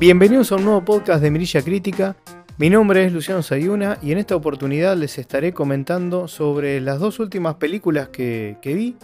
Bienvenidos 0.00 0.50
a 0.50 0.56
un 0.56 0.64
nuevo 0.64 0.82
podcast 0.82 1.22
de 1.22 1.30
Mirilla 1.30 1.60
Crítica. 1.60 2.16
Mi 2.56 2.70
nombre 2.70 3.04
es 3.04 3.12
Luciano 3.12 3.42
Sayuna 3.42 3.98
y 4.00 4.12
en 4.12 4.16
esta 4.16 4.34
oportunidad 4.34 4.96
les 4.96 5.18
estaré 5.18 5.52
comentando 5.52 6.26
sobre 6.26 6.80
las 6.80 6.98
dos 6.98 7.18
últimas 7.18 7.56
películas 7.56 8.08
que, 8.08 8.56
vi 8.64 8.96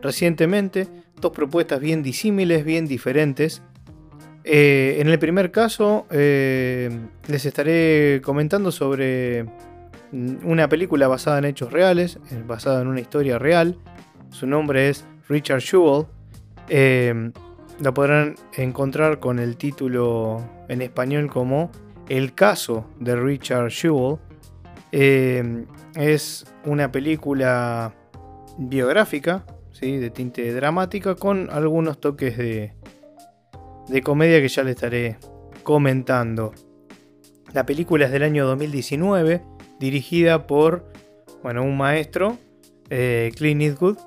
recientemente. 0.00 0.88
Dos 1.20 1.32
propuestas 1.32 1.80
bien 1.80 2.02
disímiles, 2.02 2.64
bien 2.64 2.86
diferentes. 2.86 3.60
Eh, 4.42 4.96
en 5.00 5.08
el 5.08 5.18
primer 5.18 5.50
caso 5.50 6.06
eh, 6.10 6.98
les 7.26 7.44
estaré 7.44 8.22
comentando 8.24 8.72
sobre 8.72 9.44
una 10.44 10.66
película 10.66 11.08
basada 11.08 11.40
en 11.40 11.44
hechos 11.44 11.70
reales, 11.70 12.20
eh, 12.30 12.42
basada 12.46 12.80
en 12.80 12.88
una 12.88 13.00
historia 13.00 13.38
real. 13.38 13.76
Su 14.30 14.46
nombre 14.46 14.88
es 14.88 15.04
Richard 15.28 15.60
Jewell. 15.60 16.06
La 17.80 17.94
podrán 17.94 18.34
encontrar 18.54 19.20
con 19.20 19.38
el 19.38 19.56
título 19.56 20.42
en 20.68 20.82
español 20.82 21.30
como 21.30 21.70
El 22.08 22.34
caso 22.34 22.86
de 22.98 23.14
Richard 23.14 23.70
Jewell. 23.70 24.18
Eh, 24.90 25.64
es 25.94 26.44
una 26.64 26.90
película 26.90 27.94
biográfica, 28.58 29.46
¿sí? 29.70 29.96
de 29.96 30.10
tinte 30.10 30.52
dramática, 30.52 31.14
con 31.14 31.50
algunos 31.50 32.00
toques 32.00 32.36
de, 32.36 32.74
de 33.86 34.02
comedia 34.02 34.40
que 34.40 34.48
ya 34.48 34.64
le 34.64 34.72
estaré 34.72 35.18
comentando. 35.62 36.52
La 37.52 37.64
película 37.64 38.06
es 38.06 38.10
del 38.10 38.24
año 38.24 38.44
2019, 38.44 39.42
dirigida 39.78 40.48
por 40.48 40.84
bueno, 41.44 41.62
un 41.62 41.76
maestro, 41.76 42.38
eh, 42.90 43.30
Clint 43.36 43.62
Eastwood, 43.62 43.98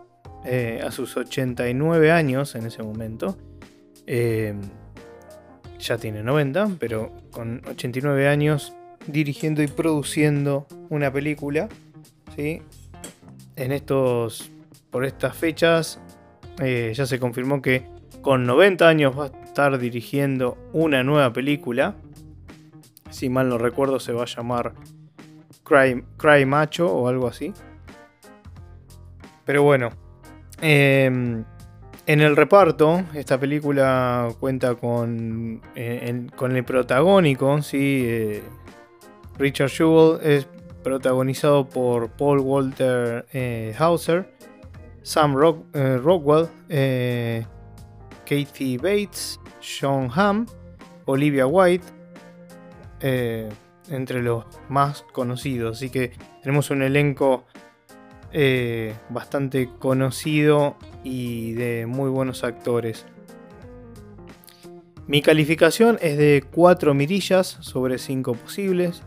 eh, 0.44 0.82
a 0.86 0.92
sus 0.92 1.16
89 1.16 2.12
años 2.12 2.56
en 2.56 2.66
ese 2.66 2.84
momento. 2.84 3.38
Eh, 4.14 4.54
ya 5.80 5.98
tiene 5.98 6.22
90, 6.22 6.72
pero 6.80 7.14
con 7.31 7.62
89 7.66 8.28
años 8.28 8.73
dirigiendo 9.08 9.64
y 9.64 9.67
produciendo 9.67 10.67
una 10.90 11.14
película. 11.14 11.70
¿sí? 12.36 12.62
En 13.56 13.72
estos, 13.72 14.52
por 14.89 15.06
estas 15.06 15.38
fechas, 15.38 16.02
eh, 16.59 16.92
ya 16.94 17.06
se 17.06 17.20
confirmó 17.20 17.62
que 17.62 17.86
con 18.22 18.45
90 18.45 18.86
años 18.86 19.17
va 19.17 19.28
a 19.28 19.45
estar 19.45 19.80
dirigiendo 19.80 20.58
una 20.73 21.04
nueva 21.04 21.32
película. 21.32 21.95
Si 23.12 23.30
mal 23.30 23.48
no 23.48 23.58
recuerdo, 23.58 24.02
se 24.02 24.12
va 24.12 24.23
a 24.23 24.26
llamar 24.26 24.73
Cry, 25.64 26.04
Cry 26.17 26.45
Macho 26.45 26.94
o 26.94 27.08
algo 27.08 27.30
así. 27.30 27.54
Pero 29.45 29.64
bueno, 29.64 29.89
eh, 30.62 31.44
en 32.12 32.20
el 32.20 32.36
reparto, 32.36 33.06
esta 33.14 33.40
película 33.40 34.28
cuenta 34.38 34.76
con, 34.76 35.62
eh, 35.76 36.28
con 36.36 36.58
el 36.58 36.66
protagónico. 36.66 37.58
Eh, 37.72 38.44
Richard 39.38 39.70
Jewell 39.70 40.20
es 40.22 40.45
protagonizado 40.84 41.70
por 41.70 42.09
Paul 42.09 42.39
Walter 42.39 43.26
eh, 43.32 43.73
Hauser, 43.80 44.30
Sam 45.04 45.36
Rockwell, 45.36 46.50
Kathy 48.26 48.76
Bates, 48.76 49.39
Sean 49.62 50.09
Hamm, 50.14 50.48
Olivia 51.06 51.48
White, 51.48 51.86
entre 53.89 54.22
los 54.22 54.44
más 54.67 55.06
conocidos. 55.14 55.78
Así 55.78 55.89
que 55.89 56.12
tenemos 56.44 56.72
un 56.72 56.82
elenco 56.82 57.45
bastante 59.10 59.70
conocido 59.80 60.76
y 61.04 61.54
de 61.54 61.86
muy 61.86 62.10
buenos 62.10 62.44
actores. 62.44 63.06
Mi 65.08 65.22
calificación 65.22 65.98
es 66.02 66.17
de 66.17 66.44
4 66.52 66.94
mirillas 66.94 67.58
sobre 67.60 67.98
5 67.98 68.34
posibles. 68.34 69.04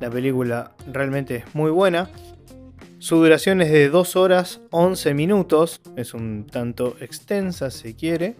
La 0.00 0.10
película 0.10 0.74
realmente 0.92 1.36
es 1.36 1.54
muy 1.54 1.70
buena. 1.70 2.10
Su 2.98 3.16
duración 3.16 3.60
es 3.60 3.70
de 3.70 3.88
2 3.88 4.16
horas 4.16 4.62
11 4.70 5.14
minutos. 5.14 5.80
Es 5.96 6.14
un 6.14 6.46
tanto 6.46 6.96
extensa 7.00 7.70
si 7.70 7.94
quiere. 7.94 8.34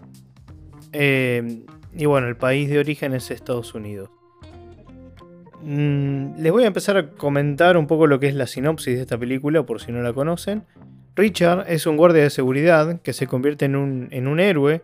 Eh, 0.93 1.63
y 1.97 2.07
bueno, 2.07 2.27
el 2.27 2.37
país 2.37 2.69
de 2.69 2.79
origen 2.79 3.15
es 3.15 3.31
Estados 3.31 3.75
Unidos. 3.75 4.11
Mm, 5.63 6.41
les 6.41 6.53
voy 6.53 6.65
a 6.65 6.67
empezar 6.67 6.97
a 6.97 7.11
comentar 7.11 7.77
un 7.77 7.87
poco 7.87 8.07
lo 8.07 8.21
que 8.21 8.29
es 8.29 8.35
la 8.35 8.47
sinopsis 8.47 8.97
de 8.97 9.03
esta 9.03 9.17
película, 9.17 9.63
por 9.65 9.81
si 9.81 9.93
no 9.93 10.03
la 10.03 10.13
conocen. 10.13 10.65
Richard 11.17 11.67
es 11.69 11.87
un 11.87 11.97
guardia 11.97 12.25
de 12.25 12.31
seguridad 12.31 13.01
que 13.01 13.13
se 13.13 13.27
convierte 13.27 13.67
en 13.67 13.77
un, 13.77 14.09
en 14.11 14.27
un 14.27 14.41
héroe 14.41 14.83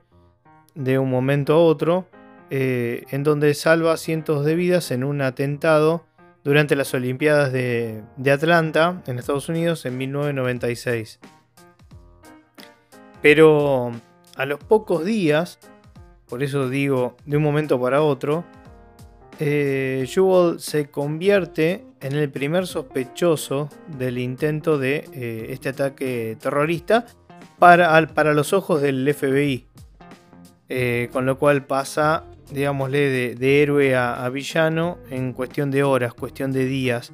de 0.74 0.98
un 0.98 1.10
momento 1.10 1.54
a 1.54 1.58
otro, 1.58 2.06
eh, 2.50 3.04
en 3.10 3.24
donde 3.24 3.52
salva 3.54 3.96
cientos 3.96 4.44
de 4.44 4.54
vidas 4.54 4.92
en 4.92 5.02
un 5.02 5.22
atentado 5.22 6.04
durante 6.44 6.76
las 6.76 6.94
Olimpiadas 6.94 7.52
de, 7.52 8.02
de 8.16 8.30
Atlanta, 8.30 9.02
en 9.06 9.18
Estados 9.18 9.48
Unidos, 9.48 9.84
en 9.86 9.98
1996. 9.98 11.18
Pero 13.20 13.90
a 14.36 14.46
los 14.46 14.60
pocos 14.60 15.04
días, 15.04 15.58
por 16.28 16.42
eso 16.42 16.68
digo 16.68 17.16
de 17.26 17.36
un 17.36 17.42
momento 17.42 17.80
para 17.80 18.02
otro, 18.02 18.44
eh, 19.40 20.06
se 20.58 20.90
convierte 20.90 21.84
en 22.00 22.14
el 22.14 22.30
primer 22.30 22.66
sospechoso 22.66 23.68
del 23.98 24.18
intento 24.18 24.78
de 24.78 25.04
eh, 25.12 25.46
este 25.50 25.68
ataque 25.70 26.36
terrorista 26.40 27.06
para, 27.58 28.06
para, 28.08 28.32
los 28.32 28.52
ojos 28.52 28.80
del 28.80 29.12
FBI. 29.12 29.66
Eh, 30.68 31.08
con 31.12 31.26
lo 31.26 31.38
cual 31.38 31.66
pasa, 31.66 32.24
digámosle, 32.50 33.34
de, 33.34 33.62
héroe 33.62 33.96
a, 33.96 34.28
villano 34.28 34.98
en 35.10 35.32
cuestión 35.32 35.70
de 35.70 35.82
horas, 35.82 36.14
cuestión 36.14 36.52
de 36.52 36.64
días, 36.64 37.12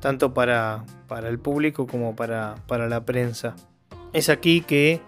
tanto 0.00 0.34
para, 0.34 0.84
para 1.06 1.28
el 1.28 1.38
público 1.38 1.86
como 1.86 2.16
para, 2.16 2.56
para, 2.66 2.88
la 2.88 3.04
prensa. 3.04 3.54
Es 4.12 4.30
aquí 4.30 4.62
que 4.62 5.00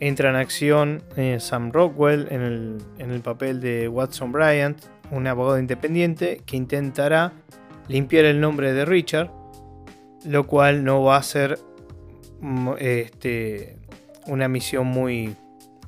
entra 0.00 0.30
en 0.30 0.36
acción 0.36 1.02
Sam 1.38 1.70
Rockwell 1.72 2.26
en 2.30 2.42
el, 2.42 2.78
en 2.98 3.10
el 3.12 3.20
papel 3.20 3.60
de 3.60 3.88
Watson 3.88 4.32
Bryant, 4.32 4.78
un 5.10 5.26
abogado 5.26 5.58
independiente 5.58 6.42
que 6.44 6.56
intentará 6.56 7.32
limpiar 7.88 8.24
el 8.24 8.40
nombre 8.40 8.72
de 8.72 8.84
Richard, 8.84 9.30
lo 10.24 10.46
cual 10.46 10.84
no 10.84 11.02
va 11.02 11.16
a 11.16 11.22
ser 11.22 11.58
mm, 12.40 12.70
este, 12.78 13.78
una 14.26 14.48
misión 14.48 14.86
muy, 14.86 15.36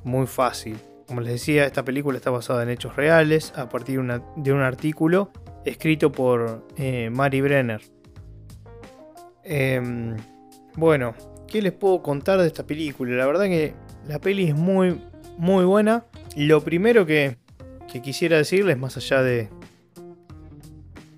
muy 0.03 0.27
fácil. 0.27 0.77
Como 1.07 1.21
les 1.21 1.31
decía, 1.33 1.65
esta 1.65 1.83
película 1.83 2.17
está 2.17 2.29
basada 2.29 2.63
en 2.63 2.69
hechos 2.69 2.95
reales 2.95 3.53
a 3.55 3.69
partir 3.69 4.01
de, 4.35 4.51
un 4.51 4.61
artículo 4.61 5.31
escrito 5.63 6.11
por 6.11 6.67
eh, 6.75 7.09
Mary 7.09 7.41
Brenner. 7.41 7.81
Em, 9.43 10.17
bueno, 10.75 11.15
¿qué 11.47 11.61
les 11.61 11.71
puedo 11.71 12.01
contar 12.01 12.41
de 12.41 12.47
esta 12.47 12.67
película? 12.67 13.15
La 13.15 13.25
verdad 13.25 13.45
que 13.45 13.73
la 14.05 14.19
peli 14.19 14.49
es 14.49 14.55
muy, 14.55 15.01
muy 15.37 15.63
buena. 15.63 16.05
Lo 16.35 16.61
primero 16.61 17.05
que, 17.05 17.37
que 17.91 18.01
quisiera 18.01 18.37
decirles, 18.37 18.77
más 18.77 18.97
allá 18.97 19.23
de, 19.23 19.49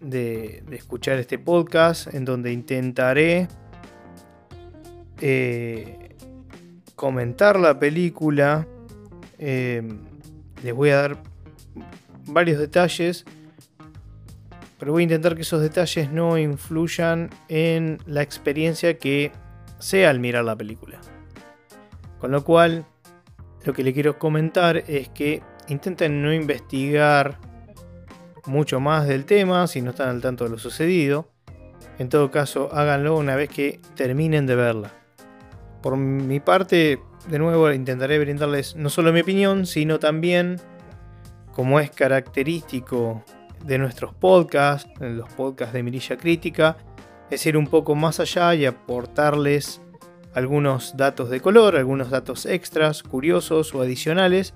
de, 0.01 0.63
escuchar 0.71 1.19
este 1.19 1.39
podcast, 1.39 2.13
en 2.13 2.25
donde 2.25 2.51
intentaré 2.51 3.47
eh, 5.21 6.15
comentar 6.95 7.59
la 7.59 7.79
película, 7.79 8.67
eh, 9.37 9.81
les 10.63 10.73
voy 10.73 10.89
a 10.89 10.95
dar 10.97 11.17
varios 12.25 12.59
detalles, 12.59 13.25
pero 14.77 14.93
voy 14.93 15.01
a 15.01 15.03
intentar 15.03 15.35
que 15.35 15.41
esos 15.41 15.61
detalles 15.61 16.11
no 16.11 16.37
influyan 16.37 17.29
en 17.49 17.97
la 18.05 18.21
experiencia 18.21 18.97
que 18.97 19.31
sea 19.79 20.09
al 20.09 20.19
mirar 20.19 20.45
la 20.45 20.55
película. 20.55 21.01
Con 22.19 22.31
lo 22.31 22.43
cual, 22.43 22.85
lo 23.65 23.73
que 23.73 23.83
le 23.83 23.93
quiero 23.93 24.17
comentar 24.19 24.77
es 24.87 25.09
que 25.09 25.41
intenten 25.67 26.21
no 26.21 26.33
investigar 26.33 27.39
mucho 28.49 28.79
más 28.79 29.07
del 29.07 29.25
tema 29.25 29.67
si 29.67 29.81
no 29.81 29.91
están 29.91 30.09
al 30.09 30.21
tanto 30.21 30.43
de 30.43 30.49
lo 30.49 30.57
sucedido. 30.57 31.29
En 31.99 32.09
todo 32.09 32.31
caso, 32.31 32.69
háganlo 32.73 33.15
una 33.15 33.35
vez 33.35 33.49
que 33.49 33.79
terminen 33.95 34.45
de 34.45 34.55
verla. 34.55 34.91
Por 35.81 35.95
mi 35.95 36.39
parte, 36.39 36.99
de 37.29 37.39
nuevo 37.39 37.71
intentaré 37.71 38.19
brindarles 38.19 38.75
no 38.75 38.89
solo 38.89 39.13
mi 39.13 39.21
opinión, 39.21 39.65
sino 39.65 39.99
también, 39.99 40.59
como 41.53 41.79
es 41.79 41.91
característico 41.91 43.23
de 43.65 43.77
nuestros 43.77 44.13
podcasts, 44.13 44.89
los 44.99 45.31
podcasts 45.33 45.73
de 45.73 45.83
Mirilla 45.83 46.17
Crítica, 46.17 46.77
es 47.29 47.45
ir 47.45 47.55
un 47.55 47.67
poco 47.67 47.95
más 47.95 48.19
allá 48.19 48.55
y 48.55 48.65
aportarles 48.65 49.81
algunos 50.33 50.97
datos 50.97 51.29
de 51.29 51.41
color, 51.41 51.75
algunos 51.75 52.09
datos 52.09 52.45
extras, 52.45 53.03
curiosos 53.03 53.73
o 53.75 53.81
adicionales 53.81 54.53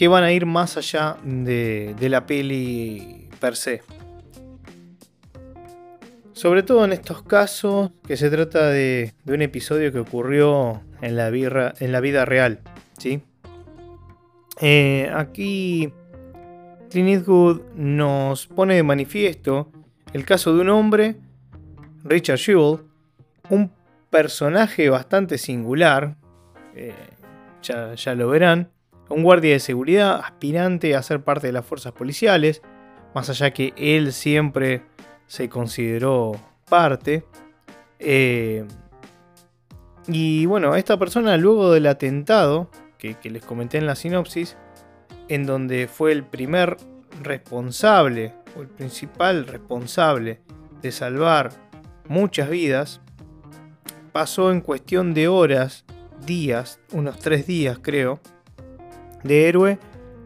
que 0.00 0.08
van 0.08 0.24
a 0.24 0.32
ir 0.32 0.46
más 0.46 0.78
allá 0.78 1.18
de, 1.22 1.94
la 2.08 2.24
peli 2.24 3.28
per 3.38 3.54
se. 3.54 3.82
Sobre 6.32 6.62
todo 6.62 6.86
en 6.86 6.94
estos 6.94 7.22
casos 7.22 7.90
que 8.06 8.16
se 8.16 8.30
trata 8.30 8.70
de, 8.70 9.12
un 9.26 9.42
episodio 9.42 9.92
que 9.92 9.98
ocurrió 9.98 10.80
en 11.02 11.16
la, 11.16 11.28
en 11.28 11.92
la 11.92 12.00
vida 12.00 12.24
real. 12.24 12.60
¿sí? 12.96 13.20
Eh, 14.62 15.12
aquí 15.14 15.92
Clint 16.88 17.10
Eastwood 17.10 17.60
nos 17.74 18.46
pone 18.46 18.76
de 18.76 18.82
manifiesto 18.82 19.70
el 20.14 20.24
caso 20.24 20.54
de 20.54 20.62
un 20.62 20.70
hombre, 20.70 21.16
Richard 22.04 22.38
Jewell, 22.38 22.84
un 23.50 23.70
personaje 24.08 24.88
bastante 24.88 25.36
singular, 25.36 26.16
eh, 26.74 26.94
ya, 27.60 27.94
ya 27.96 28.14
lo 28.14 28.30
verán, 28.30 28.70
un 29.10 29.22
guardia 29.22 29.52
de 29.52 29.60
seguridad 29.60 30.20
aspirante 30.20 30.94
a 30.94 31.02
ser 31.02 31.22
parte 31.22 31.48
de 31.48 31.52
las 31.52 31.66
fuerzas 31.66 31.92
policiales, 31.92 32.62
más 33.14 33.28
allá 33.28 33.50
que 33.52 33.74
él 33.76 34.12
siempre 34.12 34.82
se 35.26 35.48
consideró 35.48 36.32
parte. 36.68 37.24
Eh, 37.98 38.64
y 40.06 40.46
bueno, 40.46 40.74
esta 40.74 40.98
persona 40.98 41.36
luego 41.36 41.72
del 41.72 41.86
atentado, 41.86 42.70
que, 42.98 43.16
les 43.24 43.44
comenté 43.44 43.78
en 43.78 43.86
la 43.86 43.94
sinopsis, 43.94 44.56
en 45.28 45.44
donde 45.44 45.88
fue 45.88 46.12
el 46.12 46.24
primer 46.24 46.76
responsable, 47.22 48.34
o 48.56 48.62
el 48.62 48.68
principal 48.68 49.46
responsable 49.46 50.40
de 50.82 50.92
salvar 50.92 51.50
muchas 52.08 52.50
vidas, 52.50 53.00
pasó 54.12 54.50
en 54.50 54.60
cuestión 54.60 55.14
de 55.14 55.28
horas, 55.28 55.84
días, 56.26 56.80
unos 56.92 57.18
tres 57.18 57.46
días 57.46 57.78
creo, 57.80 58.20
de 59.22 59.48
héroe 59.48 59.78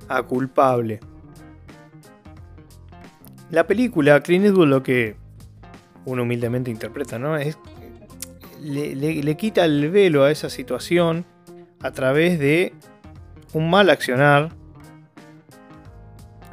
a 0.09 0.23
culpable. 0.23 1.01
La 3.51 3.67
película, 3.67 4.21
Clint 4.21 4.47
Eastwood 4.47 4.69
lo 4.69 4.83
que 4.83 5.17
uno 6.05 6.23
humildemente 6.23 6.71
interpreta, 6.71 7.19
¿no? 7.19 7.37
Es, 7.37 7.59
le, 8.61 9.37
quita 9.37 9.65
el 9.65 9.91
velo 9.91 10.25
a 10.25 10.31
esa 10.31 10.51
situación 10.51 11.25
a 11.81 11.93
través 11.93 12.39
de 12.39 12.73
un 13.53 13.71
mal 13.71 13.91
accionar 13.91 14.51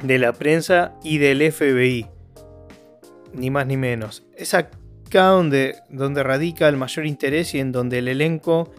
de 0.02 0.18
la 0.18 0.32
prensa 0.32 0.94
y 1.02 1.18
del 1.18 1.50
FBI. 1.50 2.06
Ni 3.34 3.50
más 3.50 3.66
ni 3.66 3.76
menos. 3.76 4.24
Es 4.36 4.52
acá 4.54 5.28
donde, 5.28 5.76
donde 5.88 6.22
radica 6.22 6.68
el 6.68 6.76
mayor 6.76 7.06
interés 7.06 7.54
y 7.54 7.60
en 7.60 7.72
donde 7.72 7.98
el 7.98 8.08
elenco, 8.08 8.70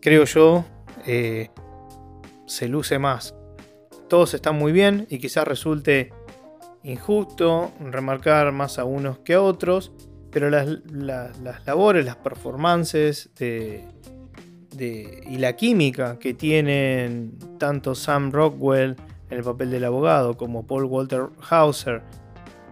creo 0.00 0.24
yo, 0.24 0.64
eh, 1.06 1.50
se 2.46 2.68
luce 2.68 2.98
más. 2.98 3.34
Todos 4.08 4.34
están 4.34 4.56
muy 4.56 4.72
bien 4.72 5.06
y 5.08 5.18
quizás 5.18 5.46
resulte 5.46 6.12
injusto 6.82 7.72
remarcar 7.80 8.52
más 8.52 8.78
a 8.78 8.84
unos 8.84 9.18
que 9.20 9.34
a 9.34 9.42
otros, 9.42 9.92
pero 10.30 10.50
las, 10.50 10.66
labores, 11.66 12.04
las 12.04 12.16
performances 12.16 13.30
de, 13.36 13.84
y 14.78 15.38
la 15.38 15.54
química 15.54 16.18
que 16.18 16.34
tienen 16.34 17.38
tanto 17.58 17.94
Sam 17.94 18.32
Rockwell 18.32 18.96
en 19.30 19.38
el 19.38 19.44
papel 19.44 19.70
del 19.70 19.84
abogado 19.84 20.36
como 20.36 20.66
Paul 20.66 20.84
Walter 20.84 21.28
Hauser 21.48 22.02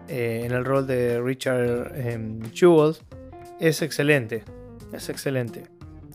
eh, 0.09 0.43
en 0.45 0.53
el 0.53 0.65
rol 0.65 0.87
de 0.87 1.21
Richard 1.21 1.93
eh, 1.95 2.41
Jewell 2.53 2.97
es 3.61 3.83
excelente, 3.83 4.43
es 4.93 5.09
excelente. 5.09 5.65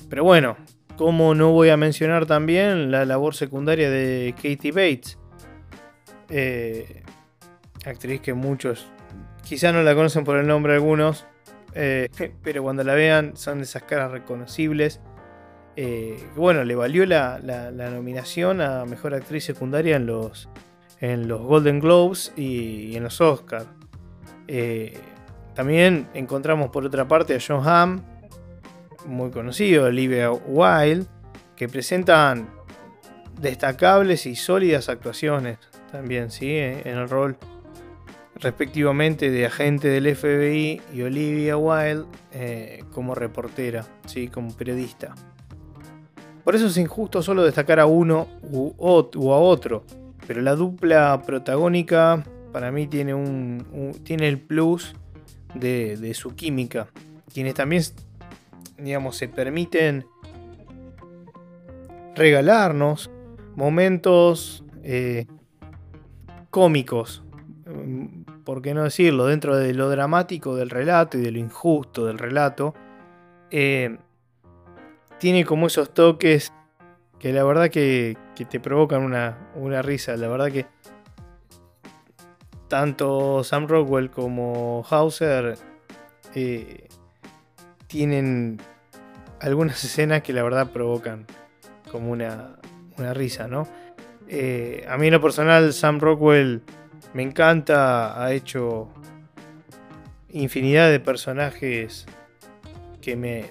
Pero 0.09 0.23
bueno, 0.23 0.57
como 0.97 1.35
no 1.35 1.51
voy 1.51 1.69
a 1.69 1.77
mencionar 1.77 2.25
también 2.25 2.91
la 2.91 3.05
labor 3.05 3.35
secundaria 3.35 3.89
de 3.89 4.33
Katie 4.35 4.71
Bates? 4.71 5.17
Eh, 6.29 7.03
actriz 7.85 8.21
que 8.21 8.33
muchos 8.33 8.87
quizá 9.43 9.71
no 9.71 9.83
la 9.83 9.93
conocen 9.93 10.23
por 10.23 10.37
el 10.37 10.47
nombre 10.47 10.73
algunos, 10.73 11.25
eh, 11.73 12.09
pero 12.43 12.63
cuando 12.63 12.83
la 12.83 12.93
vean 12.95 13.35
son 13.35 13.61
esas 13.61 13.83
caras 13.83 14.11
reconocibles. 14.11 15.01
Eh, 15.75 16.17
bueno, 16.35 16.63
le 16.63 16.73
valió 16.73 17.05
la, 17.05 17.39
nominación 17.91 18.61
a 18.61 18.85
Mejor 18.85 19.13
Actriz 19.13 19.43
Secundaria 19.43 19.97
en 19.97 20.05
los, 20.05 20.49
en 21.01 21.27
los 21.27 21.41
Golden 21.41 21.81
Globes 21.81 22.31
y, 22.37 22.95
en 22.95 23.03
los 23.03 23.19
Oscars. 23.19 23.67
también 25.53 26.07
encontramos 26.13 26.69
por 26.69 26.85
otra 26.85 27.07
parte 27.07 27.35
a 27.35 27.39
John 27.45 27.67
Hamm, 27.67 28.01
muy 29.05 29.31
conocido, 29.31 29.85
Olivia 29.85 30.31
Wilde, 30.31 31.05
que 31.55 31.67
presentan 31.67 32.49
destacables 33.39 34.25
y 34.25 34.35
sólidas 34.35 34.89
actuaciones 34.89 35.57
también, 35.91 36.31
¿sí? 36.31 36.57
En 36.57 36.97
el 36.97 37.09
rol 37.09 37.37
respectivamente 38.35 39.31
de 39.31 39.45
agente 39.45 39.87
del 39.87 40.13
FBI 40.15 40.81
y 40.93 41.01
Olivia 41.01 41.57
Wilde 41.57 42.05
eh, 42.33 42.83
como 42.91 43.15
reportera, 43.15 43.85
¿sí? 44.05 44.27
como 44.27 44.55
periodista. 44.55 45.15
Por 46.43 46.55
eso 46.55 46.67
es 46.67 46.77
injusto 46.77 47.21
solo 47.23 47.43
destacar 47.43 47.79
a 47.79 47.85
uno 47.85 48.27
u, 48.43 48.73
a 49.31 49.37
otro, 49.37 49.83
pero 50.27 50.41
la 50.41 50.55
dupla 50.55 51.23
protagónica 51.25 52.23
para 52.51 52.71
mí 52.71 52.87
tiene, 52.87 53.13
un, 53.13 53.99
tiene 54.03 54.27
el 54.27 54.39
plus 54.39 54.95
de, 55.55 55.97
de, 55.97 56.13
su 56.13 56.35
química, 56.35 56.87
quienes 57.33 57.55
también 57.55 57.83
digamos, 58.77 59.17
se 59.17 59.27
permiten 59.27 60.05
regalarnos 62.15 63.09
momentos 63.55 64.63
eh, 64.83 65.25
cómicos, 66.49 67.23
por 68.43 68.61
qué 68.61 68.73
no 68.73 68.83
decirlo, 68.83 69.25
dentro 69.25 69.57
de 69.57 69.73
lo 69.73 69.89
dramático 69.89 70.55
del 70.55 70.69
relato 70.69 71.17
y 71.17 71.21
de 71.21 71.31
lo 71.31 71.39
injusto 71.39 72.05
del 72.05 72.19
relato, 72.19 72.73
eh, 73.51 73.97
tiene 75.19 75.45
como 75.45 75.67
esos 75.67 75.93
toques 75.93 76.53
que 77.19 77.33
la 77.33 77.43
verdad 77.43 77.69
que, 77.69 78.17
te 78.49 78.59
provocan 78.59 79.01
una, 79.01 79.49
una, 79.55 79.81
risa, 79.81 80.15
la 80.17 80.27
verdad 80.27 80.51
que 80.51 80.65
tanto 82.67 83.43
Sam 83.43 83.67
Rockwell 83.67 84.11
como 84.11 84.85
Hauser 84.89 85.57
eh, 86.35 86.84
tienen 87.87 88.59
algunas 89.39 89.83
escenas 89.85 90.21
que 90.21 90.33
la 90.33 90.43
verdad 90.43 90.71
provocan 90.71 91.25
como 91.91 92.11
una, 92.11 92.57
risa, 93.13 93.47
¿no? 93.47 93.67
Eh, 94.27 94.85
a 94.89 94.97
mí 94.97 95.07
en 95.07 95.13
lo 95.13 95.21
personal, 95.21 95.71
Sam 95.73 95.99
Rockwell 95.99 96.61
me 97.13 97.23
encanta, 97.23 98.21
ha 98.21 98.33
hecho 98.33 98.89
infinidad 100.31 100.89
de 100.89 100.99
personajes 100.99 102.05
que 103.01 103.15
me, 103.15 103.45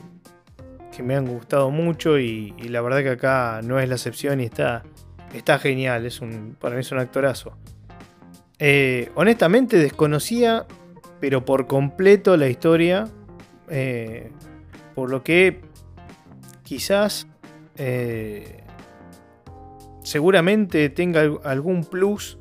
que 0.94 1.02
me 1.02 1.14
han 1.14 1.26
gustado 1.26 1.70
mucho 1.70 2.18
y, 2.18 2.52
la 2.68 2.80
verdad 2.80 3.02
que 3.02 3.10
acá 3.10 3.60
no 3.62 3.78
es 3.78 3.88
la 3.88 3.94
excepción 3.94 4.40
y 4.40 4.44
está, 4.44 4.82
está 5.32 5.58
genial, 5.58 6.04
es 6.06 6.20
para 6.60 6.74
mí 6.74 6.80
es 6.80 6.92
un 6.92 6.98
actorazo. 6.98 7.56
Eh, 8.58 9.10
honestamente 9.14 9.78
desconocía, 9.78 10.66
pero 11.20 11.44
por 11.44 11.66
completo 11.66 12.36
la 12.36 12.48
historia 12.48 13.08
eh, 13.68 14.30
por 14.94 15.10
lo 15.10 15.22
que 15.22 15.60
quizás 16.62 17.26
eh, 17.76 18.62
seguramente 20.02 20.90
tenga 20.90 21.22
algún 21.44 21.84
plus 21.84 22.38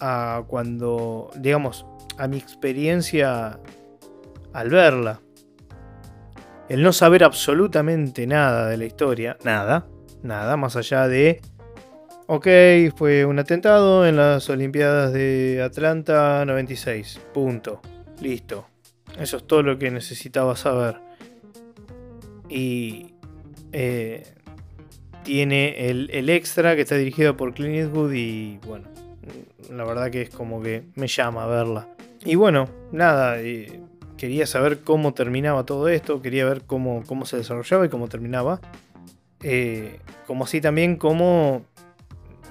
a 0.00 0.44
cuando, 0.46 1.30
digamos, 1.36 1.86
a 2.18 2.28
mi 2.28 2.38
experiencia 2.38 3.58
al 4.52 4.70
verla. 4.70 5.20
El 6.68 6.82
no 6.82 6.92
saber 6.92 7.24
absolutamente 7.24 8.26
nada 8.26 8.68
de 8.68 8.76
la 8.76 8.86
historia, 8.86 9.36
nada, 9.44 9.86
nada, 10.22 10.56
más 10.56 10.76
allá 10.76 11.08
de, 11.08 11.42
ok, 12.26 12.46
fue 12.96 13.26
un 13.26 13.38
atentado 13.38 14.06
en 14.06 14.16
las 14.16 14.48
Olimpiadas 14.48 15.12
de 15.12 15.62
Atlanta 15.62 16.44
96, 16.46 17.20
punto, 17.34 17.82
listo. 18.20 18.73
Eso 19.18 19.36
es 19.36 19.46
todo 19.46 19.62
lo 19.62 19.78
que 19.78 19.90
necesitaba 19.90 20.56
saber. 20.56 21.00
Y 22.48 23.14
eh, 23.72 24.24
tiene 25.22 25.88
el, 25.88 26.30
extra 26.30 26.76
que 26.76 26.82
está 26.82 26.96
dirigido 26.96 27.36
por 27.36 27.54
Clint 27.54 27.74
Eastwood 27.74 28.12
y 28.12 28.58
bueno, 28.66 28.88
la 29.70 29.84
verdad 29.84 30.10
que 30.10 30.22
es 30.22 30.30
como 30.30 30.62
que 30.62 30.84
me 30.94 31.06
llama 31.06 31.44
a 31.44 31.46
verla. 31.46 31.88
Y 32.24 32.36
bueno, 32.36 32.68
nada, 32.92 33.40
eh, 33.40 33.80
quería 34.16 34.46
saber 34.46 34.80
cómo 34.80 35.14
terminaba 35.14 35.64
todo 35.64 35.88
esto, 35.88 36.22
quería 36.22 36.44
ver 36.44 36.62
cómo, 36.62 37.02
cómo 37.06 37.26
se 37.26 37.36
desarrollaba 37.36 37.86
y 37.86 37.88
cómo 37.88 38.08
terminaba. 38.08 38.60
Eh, 39.42 39.98
como 40.26 40.44
así 40.44 40.60
también 40.60 40.96
cómo, 40.96 41.64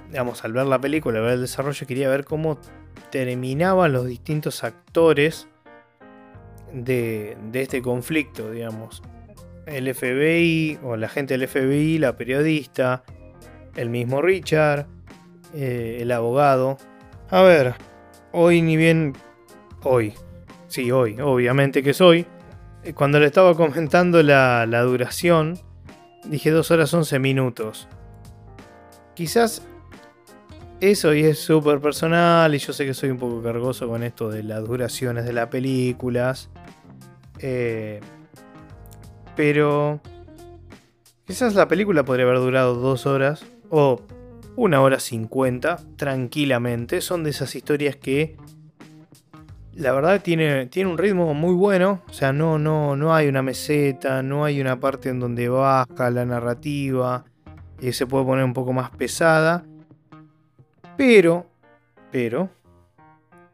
digamos, 0.09 0.43
al 0.43 0.53
ver 0.53 0.67
la 0.67 0.79
película, 0.79 1.19
al 1.19 1.25
ver 1.25 1.33
el 1.33 1.41
desarrollo, 1.41 1.87
quería 1.87 2.09
ver 2.09 2.25
cómo 2.25 2.59
terminaban 3.11 3.93
los 3.93 4.05
distintos 4.05 4.63
actores 4.63 5.47
de, 6.73 7.37
este 7.53 7.81
conflicto, 7.81 8.51
digamos. 8.51 9.01
El 9.65 9.93
FBI 9.93 10.79
o 10.83 10.97
la 10.97 11.07
gente 11.07 11.37
del 11.37 11.47
FBI, 11.47 11.99
la 11.99 12.17
periodista, 12.17 13.03
el 13.75 13.89
mismo 13.89 14.21
Richard, 14.21 14.87
eh, 15.53 15.99
el 16.01 16.11
abogado. 16.11 16.77
A 17.29 17.41
ver, 17.41 17.75
hoy 18.31 18.61
ni 18.61 18.75
bien... 18.75 19.13
Hoy. 19.83 20.13
Sí, 20.67 20.91
hoy, 20.91 21.19
obviamente 21.21 21.83
que 21.83 21.93
soy. 21.93 22.25
Eh, 22.83 22.93
cuando 22.93 23.19
le 23.19 23.27
estaba 23.27 23.55
comentando 23.55 24.21
la, 24.23 24.65
la 24.65 24.81
duración, 24.81 25.59
dije 26.25 26.51
2 26.51 26.71
horas 26.71 26.93
11 26.93 27.19
minutos. 27.19 27.87
Quizás 29.13 29.61
eso 30.83 31.13
y 31.13 31.23
es 31.23 31.39
súper 31.39 31.79
personal 31.79 32.53
y 32.53 32.57
yo 32.57 32.73
sé 32.73 32.85
que 32.85 32.93
soy 32.93 33.09
un 33.09 33.17
poco 33.17 33.41
cargoso 33.41 33.87
con 33.87 34.03
esto 34.03 34.29
de 34.29 34.43
las 34.43 34.67
duraciones 34.67 35.23
de 35.23 35.31
las 35.31 35.47
películas. 35.47 36.49
Eh, 37.45 37.99
pero 39.35 39.99
quizás 41.27 41.55
la 41.55 41.67
película 41.67 42.05
podría 42.05 42.25
haber 42.25 42.37
durado 42.37 42.75
dos 42.75 43.05
horas 43.05 43.45
o 43.69 43.99
una 44.55 44.81
hora 44.81 45.01
cincuenta 45.01 45.77
tranquilamente. 45.97 47.01
Son 47.01 47.25
de 47.25 47.31
esas 47.31 47.53
historias 47.53 47.97
que 47.97 48.37
la 49.73 49.91
verdad 49.91 50.21
tiene, 50.21 50.67
tiene 50.67 50.89
un 50.89 50.97
ritmo 50.97 51.33
muy 51.33 51.53
bueno. 51.53 52.01
O 52.07 52.13
sea, 52.13 52.31
no, 52.31 52.57
no, 52.57 52.95
no 52.95 53.13
hay 53.13 53.27
una 53.27 53.41
meseta, 53.41 54.23
no 54.23 54.45
hay 54.45 54.61
una 54.61 54.79
parte 54.79 55.09
en 55.09 55.19
donde 55.19 55.49
baja 55.49 56.09
la 56.11 56.23
narrativa 56.23 57.25
y 57.81 57.91
se 57.91 58.07
puede 58.07 58.23
poner 58.23 58.45
un 58.45 58.53
poco 58.53 58.71
más 58.71 58.89
pesada. 58.91 59.65
Pero, 60.95 61.45
pero, 62.09 62.49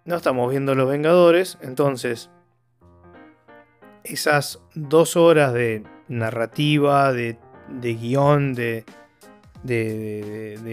no 0.05 0.15
estamos 0.15 0.51
viendo 0.51 0.75
Los 0.75 0.87
Vengadores, 0.87 1.57
entonces 1.61 2.29
esas 4.03 4.59
dos 4.73 5.15
horas 5.15 5.53
de 5.53 5.83
narrativa, 6.07 7.13
de, 7.13 7.37
de 7.69 7.93
guion, 7.95 8.53
de, 8.53 8.85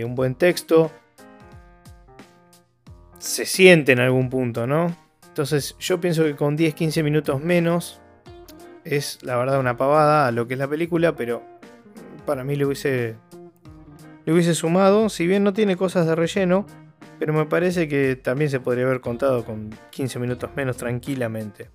un 0.04 0.14
buen 0.14 0.34
texto, 0.34 0.90
se 3.18 3.44
siente 3.44 3.92
en 3.92 4.00
algún 4.00 4.30
punto, 4.30 4.66
¿no? 4.66 4.96
Entonces 5.28 5.76
yo 5.78 6.00
pienso 6.00 6.24
que 6.24 6.34
con 6.34 6.56
10-15 6.56 7.02
minutos 7.02 7.42
menos 7.42 8.00
es 8.84 9.18
la 9.22 9.36
verdad 9.36 9.58
una 9.58 9.76
pavada 9.76 10.26
a 10.26 10.30
lo 10.30 10.46
que 10.46 10.54
es 10.54 10.58
la 10.58 10.68
película, 10.68 11.14
pero 11.14 11.42
para 12.24 12.44
mí 12.44 12.56
le 12.56 12.64
hubiese 12.64 13.16
le 14.24 14.32
hubiese 14.32 14.54
sumado, 14.54 15.08
si 15.08 15.26
bien 15.26 15.44
no 15.44 15.52
tiene 15.52 15.76
cosas 15.76 16.06
de 16.06 16.16
relleno, 16.16 16.66
pero 17.18 17.32
me 17.32 17.46
parece 17.46 17.86
que 17.86 18.16
también 18.16 18.50
se 18.50 18.58
podría 18.58 18.84
haber 18.84 19.00
contado 19.00 19.44
con 19.44 19.70
15 19.90 20.18
minutos 20.18 20.50
menos 20.56 20.76
tranquilamente. 20.76 21.70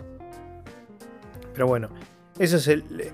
Pero 1.53 1.67
bueno, 1.67 1.89
ese 2.39 2.57
es 2.57 2.67
el, 2.67 3.11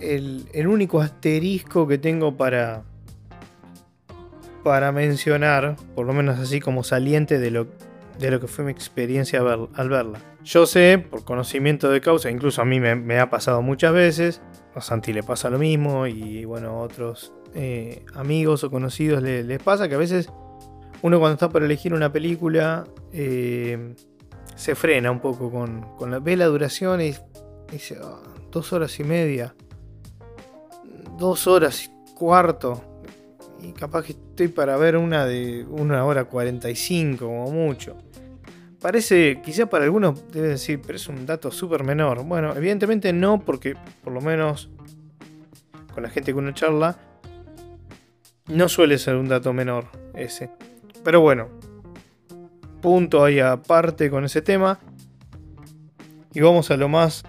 el, 0.00 0.66
único 0.66 1.00
asterisco 1.00 1.86
que 1.86 1.98
tengo 1.98 2.36
para, 2.36 2.82
para 4.62 4.92
mencionar, 4.92 5.76
por 5.94 6.06
lo 6.06 6.12
menos 6.12 6.38
así 6.38 6.60
como 6.60 6.82
saliente 6.82 7.38
de 7.38 7.50
lo, 7.50 7.68
de 8.18 8.30
lo 8.30 8.40
que 8.40 8.46
fue 8.46 8.64
mi 8.64 8.72
experiencia 8.72 9.40
al 9.40 9.88
verla. 9.88 10.20
Yo 10.44 10.66
sé, 10.66 10.98
por 10.98 11.24
conocimiento 11.24 11.90
de 11.90 12.00
causa, 12.00 12.30
incluso 12.30 12.62
a 12.62 12.64
mí 12.64 12.80
me, 12.80 13.20
ha 13.20 13.30
pasado 13.30 13.62
muchas 13.62 13.92
veces, 13.92 14.42
a 14.74 14.80
Santi 14.80 15.12
le 15.12 15.22
pasa 15.22 15.50
lo 15.50 15.58
mismo 15.58 16.06
y 16.06 16.44
bueno, 16.44 16.80
otros 16.80 17.32
eh, 17.54 18.04
amigos 18.14 18.64
o 18.64 18.70
conocidos 18.70 19.22
les, 19.22 19.62
pasa 19.62 19.88
que 19.88 19.94
a 19.94 19.98
veces 19.98 20.30
uno 21.02 21.18
cuando 21.18 21.34
está 21.34 21.48
por 21.48 21.62
elegir 21.62 21.92
una 21.94 22.10
película 22.12 22.84
eh, 23.12 23.94
se 24.56 24.74
frena 24.74 25.10
un 25.10 25.20
poco 25.20 25.50
con, 25.50 26.10
la, 26.10 26.18
ve 26.18 26.36
la 26.36 26.46
duración 26.46 27.00
y 27.00 27.14
dice 27.72 27.98
dos 28.50 28.72
horas 28.72 29.00
y 29.00 29.04
media, 29.04 29.54
dos 31.18 31.46
horas 31.46 31.84
y 31.86 32.14
cuarto. 32.14 32.84
Y 33.60 33.72
capaz 33.72 34.04
que 34.04 34.12
estoy 34.12 34.48
para 34.48 34.76
ver 34.76 34.96
una 34.96 35.24
de 35.24 35.64
una 35.68 36.04
hora 36.04 36.24
45 36.24 37.24
como 37.24 37.50
mucho. 37.50 37.96
Parece, 38.80 39.40
quizá 39.44 39.66
para 39.66 39.84
algunos 39.84 40.30
debe 40.32 40.48
decir, 40.48 40.80
pero 40.84 40.96
es 40.96 41.08
un 41.08 41.24
dato 41.24 41.52
súper 41.52 41.84
menor. 41.84 42.24
Bueno, 42.24 42.54
evidentemente 42.56 43.12
no, 43.12 43.40
porque 43.40 43.76
por 44.02 44.12
lo 44.12 44.20
menos 44.20 44.68
con 45.94 46.02
la 46.02 46.10
gente 46.10 46.32
que 46.32 46.38
uno 46.38 46.50
charla, 46.52 46.98
no 48.48 48.68
suele 48.68 48.98
ser 48.98 49.14
un 49.14 49.28
dato 49.28 49.52
menor 49.52 49.86
ese. 50.14 50.50
Pero 51.04 51.20
bueno, 51.20 51.48
punto 52.80 53.24
ahí 53.24 53.38
aparte 53.38 54.10
con 54.10 54.24
ese 54.24 54.42
tema. 54.42 54.80
Y 56.34 56.40
vamos 56.40 56.70
a 56.70 56.76
lo 56.76 56.88
más 56.88 57.22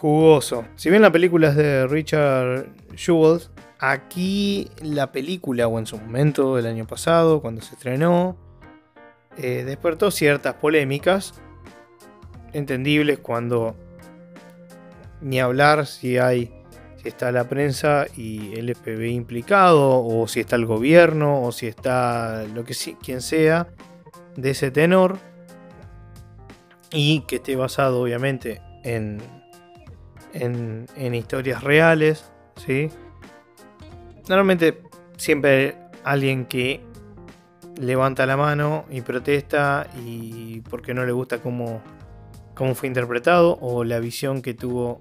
jugoso. 0.00 0.64
Si 0.76 0.88
bien 0.88 1.02
la 1.02 1.12
película 1.12 1.50
es 1.50 1.56
de 1.56 1.86
Richard 1.86 2.68
Jewell, 2.96 3.42
aquí 3.78 4.70
la 4.82 5.12
película, 5.12 5.68
o 5.68 5.78
en 5.78 5.84
su 5.84 5.98
momento, 5.98 6.58
el 6.58 6.66
año 6.66 6.86
pasado, 6.86 7.42
cuando 7.42 7.60
se 7.60 7.74
estrenó, 7.74 8.34
eh, 9.36 9.62
despertó 9.66 10.10
ciertas 10.10 10.54
polémicas. 10.54 11.34
Entendibles 12.54 13.18
cuando 13.18 13.76
ni 15.20 15.38
hablar 15.38 15.86
si 15.86 16.16
hay 16.16 16.50
si 16.96 17.08
está 17.08 17.30
la 17.30 17.44
prensa 17.48 18.06
y 18.16 18.54
el 18.58 18.74
FBI 18.74 19.14
implicado, 19.14 20.02
o 20.04 20.26
si 20.28 20.40
está 20.40 20.56
el 20.56 20.64
gobierno, 20.66 21.42
o 21.42 21.52
si 21.52 21.66
está 21.66 22.44
lo 22.54 22.64
que 22.64 22.74
quien 23.02 23.20
sea 23.20 23.68
de 24.36 24.50
ese 24.50 24.70
tenor, 24.70 25.18
y 26.90 27.20
que 27.20 27.36
esté 27.36 27.56
basado 27.56 28.02
obviamente 28.02 28.60
en, 28.82 29.18
en, 30.32 31.14
historias 31.14 31.62
reales, 31.62 32.30
¿sí? 32.56 32.88
Normalmente 34.28 34.82
siempre 35.16 35.76
alguien 36.04 36.46
que 36.46 36.80
levanta 37.80 38.26
la 38.26 38.36
mano 38.36 38.84
y 38.90 39.00
protesta 39.00 39.88
y 40.04 40.60
porque 40.62 40.94
no 40.94 41.04
le 41.04 41.12
gusta 41.12 41.38
cómo, 41.38 41.82
cómo 42.54 42.74
fue 42.74 42.88
interpretado 42.88 43.58
o 43.60 43.84
la 43.84 43.98
visión 44.00 44.42
que 44.42 44.54
tuvo 44.54 45.00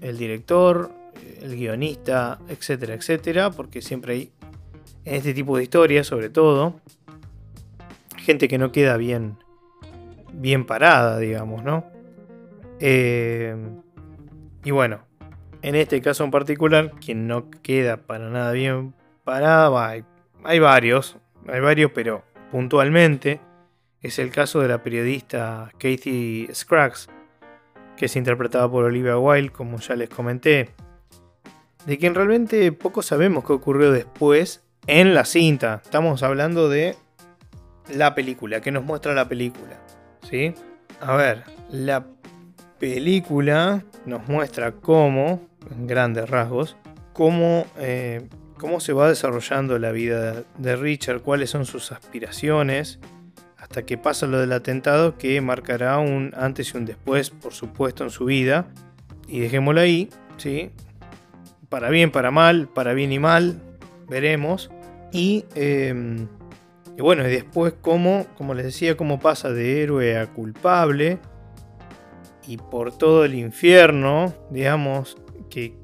el 0.00 0.18
director 0.18 0.90
el 1.44 1.56
guionista, 1.56 2.38
etcétera, 2.48 2.94
etcétera, 2.94 3.50
porque 3.50 3.82
siempre 3.82 4.14
hay 4.14 4.32
en 5.04 5.16
este 5.16 5.34
tipo 5.34 5.56
de 5.56 5.64
historias, 5.64 6.06
sobre 6.06 6.30
todo, 6.30 6.80
gente 8.16 8.48
que 8.48 8.56
no 8.56 8.72
queda 8.72 8.96
bien, 8.96 9.36
bien 10.32 10.64
parada, 10.64 11.18
digamos, 11.18 11.62
¿no? 11.62 11.84
Eh, 12.80 13.54
y 14.64 14.70
bueno, 14.70 15.00
en 15.62 15.74
este 15.74 16.00
caso 16.00 16.24
en 16.24 16.30
particular, 16.30 16.92
quien 17.04 17.26
no 17.26 17.50
queda 17.62 17.98
para 17.98 18.28
nada 18.28 18.52
bien 18.52 18.94
parada, 19.24 19.88
hay, 19.88 20.04
hay 20.42 20.58
varios, 20.58 21.16
hay 21.48 21.60
varios, 21.60 21.92
pero 21.92 22.24
puntualmente 22.50 23.40
es 24.00 24.18
el 24.18 24.30
caso 24.30 24.60
de 24.60 24.68
la 24.68 24.82
periodista 24.82 25.70
Kathy 25.78 26.48
Scruggs, 26.52 27.08
que 27.96 28.06
es 28.06 28.16
interpretada 28.16 28.70
por 28.70 28.84
Olivia 28.84 29.18
Wilde, 29.18 29.50
como 29.50 29.78
ya 29.78 29.94
les 29.94 30.08
comenté 30.08 30.74
de 31.86 31.98
quien 31.98 32.14
realmente 32.14 32.72
poco 32.72 33.02
sabemos 33.02 33.44
qué 33.44 33.52
ocurrió 33.52 33.92
después 33.92 34.62
en 34.86 35.14
la 35.14 35.24
cinta. 35.24 35.80
Estamos 35.84 36.22
hablando 36.22 36.68
de 36.68 36.96
la 37.94 38.14
película, 38.14 38.60
que 38.60 38.70
nos 38.70 38.84
muestra 38.84 39.14
la 39.14 39.28
película. 39.28 39.78
¿Sí? 40.22 40.54
A 41.00 41.16
ver, 41.16 41.44
la 41.70 42.06
película 42.84 43.82
nos 44.04 44.28
muestra 44.28 44.72
cómo, 44.72 45.40
en 45.70 45.86
grandes 45.86 46.28
rasgos, 46.28 46.76
cómo, 47.14 47.64
eh, 47.78 48.28
cómo 48.58 48.78
se 48.78 48.92
va 48.92 49.08
desarrollando 49.08 49.78
la 49.78 49.90
vida 49.90 50.44
de 50.58 50.76
Richard, 50.76 51.22
cuáles 51.22 51.48
son 51.48 51.64
sus 51.64 51.92
aspiraciones, 51.92 52.98
hasta 53.56 53.86
que 53.86 53.96
pasa 53.96 54.26
lo 54.26 54.38
del 54.38 54.52
atentado 54.52 55.16
que 55.16 55.40
marcará 55.40 55.96
un 55.98 56.34
antes 56.36 56.74
y 56.74 56.76
un 56.76 56.84
después, 56.84 57.30
por 57.30 57.54
supuesto, 57.54 58.04
en 58.04 58.10
su 58.10 58.26
vida. 58.26 58.66
Y 59.28 59.40
dejémoslo 59.40 59.80
ahí, 59.80 60.10
¿sí? 60.36 60.70
para 61.70 61.88
bien, 61.88 62.10
para 62.10 62.30
mal, 62.30 62.68
para 62.68 62.92
bien 62.92 63.12
y 63.12 63.18
mal, 63.18 63.62
veremos. 64.10 64.70
Y, 65.10 65.46
em, 65.54 66.28
bueno, 66.98 67.26
y 67.26 67.30
después 67.30 67.72
cómo, 67.80 68.26
como 68.36 68.52
les 68.52 68.66
decía, 68.66 68.94
cómo 68.94 69.20
pasa 69.20 69.48
de 69.52 69.82
héroe 69.82 70.18
a 70.18 70.26
culpable 70.26 71.18
y 72.46 72.56
por 72.56 72.96
todo 72.96 73.24
el 73.24 73.34
infierno, 73.34 74.34
digamos, 74.50 75.16
que, 75.50 75.82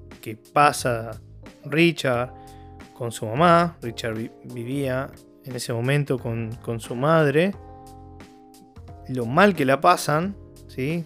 pasa 0.53 1.21
Richard 1.65 2.33
con 2.95 3.11
su 3.11 3.27
mamá. 3.27 3.77
Richard 3.83 4.31
vivía 4.45 5.11
en 5.45 5.57
ese 5.57 5.73
momento 5.73 6.19
con, 6.19 6.81
su 6.81 6.95
madre. 6.95 7.55
Lo 9.09 9.27
mal 9.27 9.55
que 9.55 9.65
la 9.65 9.81
pasan, 9.81 10.37
¿sí? 10.69 11.05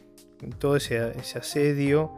Todo 0.58 0.76
ese, 0.76 1.12
ese 1.18 1.38
asedio 1.38 2.12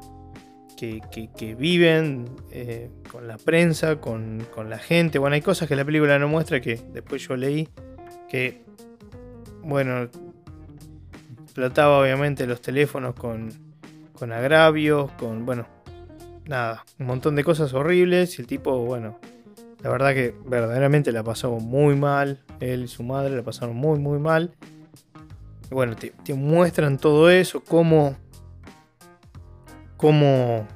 que, 0.76 1.56
viven 1.58 2.28
eh, 2.50 2.90
con 3.10 3.26
la 3.26 3.38
prensa, 3.38 3.96
con, 4.00 4.46
la 4.68 4.78
gente. 4.78 5.18
Bueno, 5.18 5.34
hay 5.34 5.42
cosas 5.42 5.68
que 5.68 5.76
la 5.76 5.84
película 5.84 6.18
no 6.18 6.28
muestra 6.28 6.60
que 6.60 6.80
después 6.92 7.26
yo 7.26 7.36
leí 7.36 7.68
que, 8.28 8.62
bueno, 9.62 10.08
explotaba 11.56 12.00
obviamente 12.00 12.46
los 12.46 12.60
teléfonos 12.60 13.14
con, 13.14 13.50
con 14.12 14.30
agravios, 14.30 15.10
con, 15.12 15.46
bueno, 15.46 15.66
nada, 16.44 16.84
un 16.98 17.06
montón 17.06 17.34
de 17.34 17.44
cosas 17.44 17.72
horribles 17.72 18.38
y 18.38 18.42
el 18.42 18.46
tipo, 18.46 18.76
bueno, 18.84 19.18
la 19.82 19.88
verdad 19.88 20.12
que 20.12 20.34
verdaderamente 20.44 21.12
la 21.12 21.22
pasó 21.22 21.52
muy 21.52 21.96
mal, 21.96 22.42
él 22.60 22.84
y 22.84 22.88
su 22.88 23.04
madre 23.04 23.34
la 23.34 23.42
pasaron 23.42 23.75
muy, 23.75 23.98
muy 23.98 24.18
mal. 24.18 24.52
Bueno, 25.70 25.96
te, 25.96 26.12
muestran 26.34 26.98
todo 26.98 27.30
eso, 27.30 27.64
cómo 27.64 28.14
como 29.96 30.68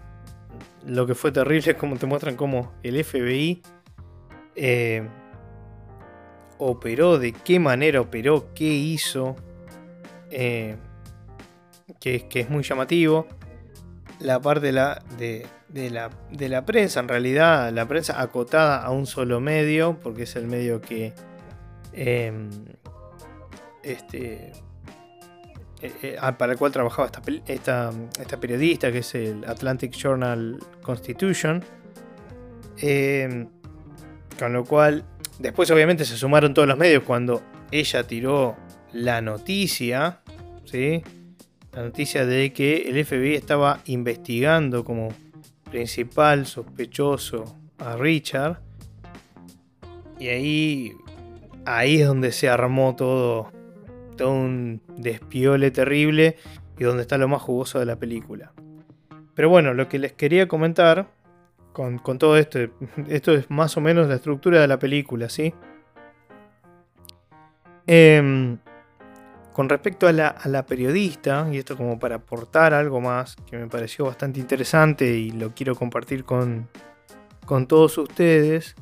lo 0.87 1.07
que 1.07 1.15
fue 1.15 1.31
terrible 1.31 1.73
es 1.73 1.77
como 1.77 1.99
te 1.99 2.07
muestran 2.07 2.37
cómo 2.37 2.73
el 2.83 3.05
FBI 3.05 3.61
eh, 4.57 5.07
operó, 6.57 7.19
de 7.19 7.33
qué 7.33 7.61
manera 7.61 8.01
operó, 8.01 8.55
qué 8.55 8.65
hizo, 8.65 9.37
eh, 10.31 10.77
que, 12.01 12.27
es 12.33 12.51
muy 12.51 12.63
llamativo. 12.63 13.27
La 14.19 14.41
parte 14.41 14.67
de 14.67 14.73
la, 15.91 16.65
prensa, 16.67 17.01
en 17.01 17.09
realidad, 17.09 17.73
la 17.73 17.87
prensa 17.89 18.21
acotada 18.21 18.83
a 18.83 18.91
un 18.91 19.07
solo 19.07 19.41
medio, 19.41 19.99
porque 20.01 20.25
es 20.25 20.37
el 20.37 20.47
medio 20.47 20.81
que 20.81 21.15
em, 21.93 22.51
este, 23.83 24.53
eh, 25.83 25.93
eh, 26.03 26.19
para 26.37 26.53
el 26.53 26.59
cual 26.59 26.71
trabajaba 26.71 27.07
esta, 27.07 27.23
esta, 27.47 27.93
esta, 28.21 28.39
periodista, 28.39 28.93
que 28.93 28.99
es 28.99 29.15
el 29.15 29.45
Atlantic 29.47 29.93
Journal 29.93 30.59
Constitution. 30.83 31.65
Em, 32.77 33.49
con 34.39 34.53
lo 34.53 34.65
cual, 34.65 35.05
después 35.39 35.71
obviamente 35.71 36.05
se 36.05 36.17
sumaron 36.17 36.55
todos 36.55 36.69
los 36.69 36.79
medios 36.79 37.03
cuando 37.05 37.43
ella 37.71 38.07
tiró 38.07 38.57
la 38.93 39.21
noticia, 39.21 40.21
¿sí? 40.65 41.03
La 41.73 41.83
noticia 41.83 42.27
de 42.27 42.53
que 42.53 42.89
el 42.89 43.05
FBI 43.05 43.35
estaba 43.35 43.81
investigando 43.87 44.85
como 44.85 45.09
principal 45.71 46.47
sospechoso 46.47 47.57
a 47.79 47.97
Richard. 47.97 48.61
Y 50.19 50.29
ahí, 50.29 50.93
ahí 51.65 52.01
es 52.01 52.09
donde 52.09 52.33
se 52.33 52.49
armó 52.49 52.95
todo 52.97 53.51
un 54.29 54.83
despiole 54.99 55.71
terrible 55.71 56.37
y 56.79 56.85
donde 56.85 57.03
está 57.03 57.19
lo 57.19 57.29
más 57.29 57.43
jugoso 57.43 57.79
de 57.79 57.87
la 57.87 57.97
película. 57.97 58.53
Pero 59.35 59.49
bueno, 59.49 59.73
lo 59.75 59.89
que 59.89 59.99
les 59.99 60.13
quería 60.13 60.49
comentar 60.49 61.09
con, 61.73 62.01
todo 62.19 62.37
esto, 62.37 62.59
esto 63.09 63.33
es 63.33 63.51
más 63.51 63.77
o 63.77 63.81
menos 63.81 64.09
la 64.09 64.17
estructura 64.17 64.61
de 64.61 64.69
la 64.69 64.79
película, 64.79 65.29
¿sí? 65.29 65.55
Em, 67.87 68.59
con 69.61 69.69
respecto 69.69 70.09
a 70.09 70.13
la, 70.15 70.65
periodista, 70.65 71.47
y 71.53 71.59
esto 71.59 71.77
como 71.77 71.99
para 71.99 72.15
aportar 72.15 72.73
algo 72.73 72.99
más 73.03 73.37
que 73.45 73.59
me 73.59 73.67
pareció 73.67 74.07
bastante 74.07 74.41
interesante 74.41 75.05
y 75.05 75.33
lo 75.33 75.55
quiero 75.55 75.75
compartir 75.75 76.25
con, 76.25 76.67
con 77.45 77.67
todos 77.67 77.99
ustedes, 77.99 78.75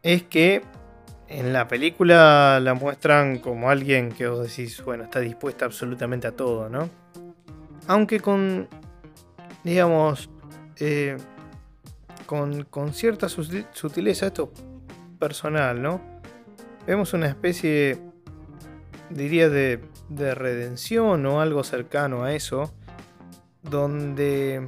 es 0.00 0.22
que 0.22 0.62
en 1.26 1.52
la 1.52 1.66
película 1.66 2.60
la 2.60 2.74
muestran 2.74 3.40
como 3.40 3.68
alguien 3.68 4.12
que 4.12 4.28
vos 4.28 4.46
decís, 4.46 4.80
bueno, 4.84 5.02
está 5.02 5.18
dispuesta 5.18 5.64
absolutamente 5.64 6.28
a 6.28 6.36
todo, 6.36 6.68
¿no? 6.68 6.88
Aunque 7.88 8.20
con, 8.20 8.68
digamos, 9.64 10.30
eh, 10.78 11.16
con, 12.26 12.94
cierta 12.94 13.28
sutileza, 13.28 14.28
esto 14.28 14.52
personal, 15.18 15.82
¿no? 15.82 16.00
Vemos 16.86 17.12
una 17.12 17.26
especie, 17.26 17.98
diría, 19.14 19.48
de, 19.48 19.80
de 20.08 20.34
redención 20.34 21.24
o 21.26 21.40
algo 21.40 21.64
cercano 21.64 22.24
a 22.24 22.34
eso, 22.34 22.72
donde 23.62 24.66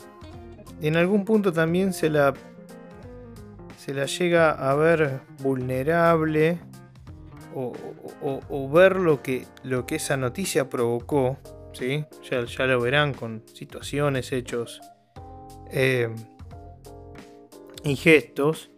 en 0.80 0.96
algún 0.96 1.24
punto 1.24 1.52
también 1.52 1.92
se 1.92 2.10
la 2.10 2.34
se 3.84 3.92
la 3.92 4.06
llega 4.06 4.50
a 4.50 4.74
ver 4.76 5.20
vulnerable 5.40 6.58
o, 7.54 8.68
ver 8.72 8.96
lo 8.96 9.22
que, 9.22 9.46
lo 9.62 9.84
que 9.84 9.96
esa 9.96 10.16
noticia 10.16 10.70
provocó, 10.70 11.36
¿sí? 11.74 12.06
ya, 12.28 12.44
ya 12.46 12.64
lo 12.64 12.80
verán 12.80 13.12
con 13.12 13.42
situaciones, 13.52 14.32
hechos 14.32 14.80
eh, 15.70 16.08
y 17.84 17.94
gestos, 17.96 18.70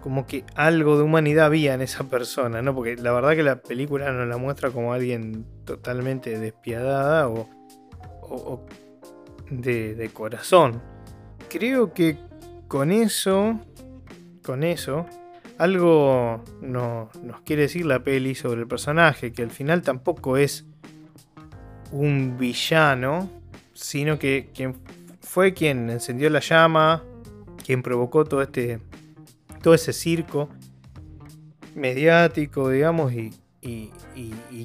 como 0.00 0.26
que 0.26 0.44
algo 0.54 0.96
de 0.96 1.04
humanidad 1.04 1.46
había 1.46 1.74
en 1.74 1.82
esa 1.82 2.04
persona, 2.04 2.62
¿no? 2.62 2.74
Porque 2.74 2.96
la 2.96 3.12
verdad 3.12 3.34
que 3.34 3.42
la 3.42 3.56
película 3.62 4.12
nos 4.12 4.28
la 4.28 4.36
muestra 4.36 4.70
como 4.70 4.92
alguien 4.92 5.44
totalmente 5.64 6.38
despiadada 6.38 7.28
o, 7.28 8.66
de, 9.50 9.94
de 9.94 10.08
corazón. 10.10 10.82
Creo 11.48 11.92
que 11.94 12.18
con 12.68 12.92
eso 12.92 13.58
con 14.48 14.64
eso, 14.64 15.04
algo 15.58 16.42
nos 16.62 17.12
quiere 17.44 17.62
decir 17.62 17.84
la 17.84 18.02
peli 18.02 18.34
sobre 18.34 18.62
el 18.62 18.66
personaje, 18.66 19.30
que 19.30 19.42
al 19.42 19.50
final 19.50 19.82
tampoco 19.82 20.38
es 20.38 20.64
un 21.92 22.38
villano, 22.38 23.30
sino 23.74 24.18
que 24.18 24.48
quien 24.54 24.74
fue 25.20 25.52
quien 25.52 25.90
encendió 25.90 26.30
la 26.30 26.40
llama, 26.40 27.04
quien 27.62 27.82
provocó 27.82 28.24
todo 28.24 28.40
este 28.40 28.78
ese 29.74 29.92
circo 29.92 30.48
mediático, 31.74 32.68
digamos, 32.70 33.12
y, 33.12 33.32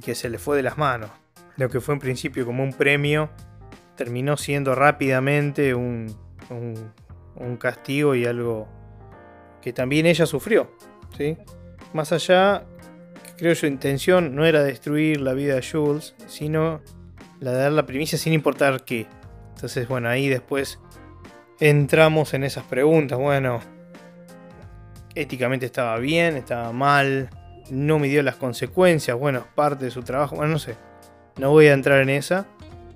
que 0.03 0.15
se 0.15 0.29
le 0.29 0.37
fue 0.37 0.57
de 0.57 0.63
las 0.63 0.77
manos. 0.77 1.09
Lo 1.57 1.69
que 1.69 1.79
fue 1.79 1.93
en 1.93 1.99
principio 1.99 2.45
como 2.45 2.63
un 2.63 2.73
premio, 2.73 3.29
terminó 3.95 4.37
siendo 4.37 4.75
rápidamente 4.75 5.75
un, 5.75 6.13
un 6.49 7.57
castigo 7.57 8.15
y 8.15 8.25
algo 8.25 8.67
que 9.61 9.71
también 9.71 10.05
ella 10.05 10.25
sufrió. 10.25 10.71
¿sí? 11.17 11.37
Más 11.93 12.11
allá, 12.11 12.65
creo 13.37 13.55
su 13.55 13.65
intención 13.65 14.35
no 14.35 14.45
era 14.45 14.63
destruir 14.63 15.21
la 15.21 15.33
vida 15.33 15.55
de 15.55 15.63
Jules, 15.63 16.15
sino 16.27 16.81
la 17.39 17.51
de 17.51 17.57
dar 17.57 17.71
la 17.71 17.85
primicia 17.85 18.17
sin 18.17 18.33
importar 18.33 18.83
qué. 18.83 19.07
Entonces, 19.55 19.87
bueno, 19.87 20.09
ahí 20.09 20.27
después 20.27 20.79
entramos 21.59 22.33
en 22.33 22.43
esas 22.43 22.65
preguntas. 22.65 23.17
Bueno, 23.17 23.61
éticamente 25.15 25.65
estaba 25.65 25.97
bien, 25.97 26.35
estaba 26.35 26.71
mal, 26.71 27.29
no 27.69 27.99
midió 27.99 28.23
las 28.23 28.35
consecuencias, 28.35 29.17
bueno, 29.17 29.39
es 29.39 29.45
parte 29.45 29.85
de 29.85 29.91
su 29.91 30.03
trabajo, 30.03 30.35
bueno, 30.35 30.53
no 30.53 30.59
sé, 30.59 30.75
no 31.37 31.49
voy 31.49 31.67
a 31.67 31.73
entrar 31.73 32.01
en 32.01 32.09
esa. 32.09 32.45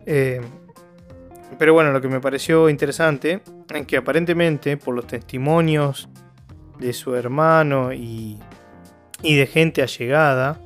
Eh, 0.06 0.42
pero 1.58 1.74
bueno, 1.74 1.92
lo 1.92 2.02
que 2.02 2.08
me 2.08 2.20
pareció 2.20 2.70
interesante 2.70 3.42
es 3.74 3.88
que 3.88 3.98
aparentemente 3.98 4.78
por 4.78 4.96
los 4.96 5.08
testimonios 5.08 6.10
de 6.80 6.94
su 6.94 7.16
hermano 7.16 7.94
y, 7.94 8.40
de 9.22 9.48
gente 9.48 9.82
allegada 9.82 10.60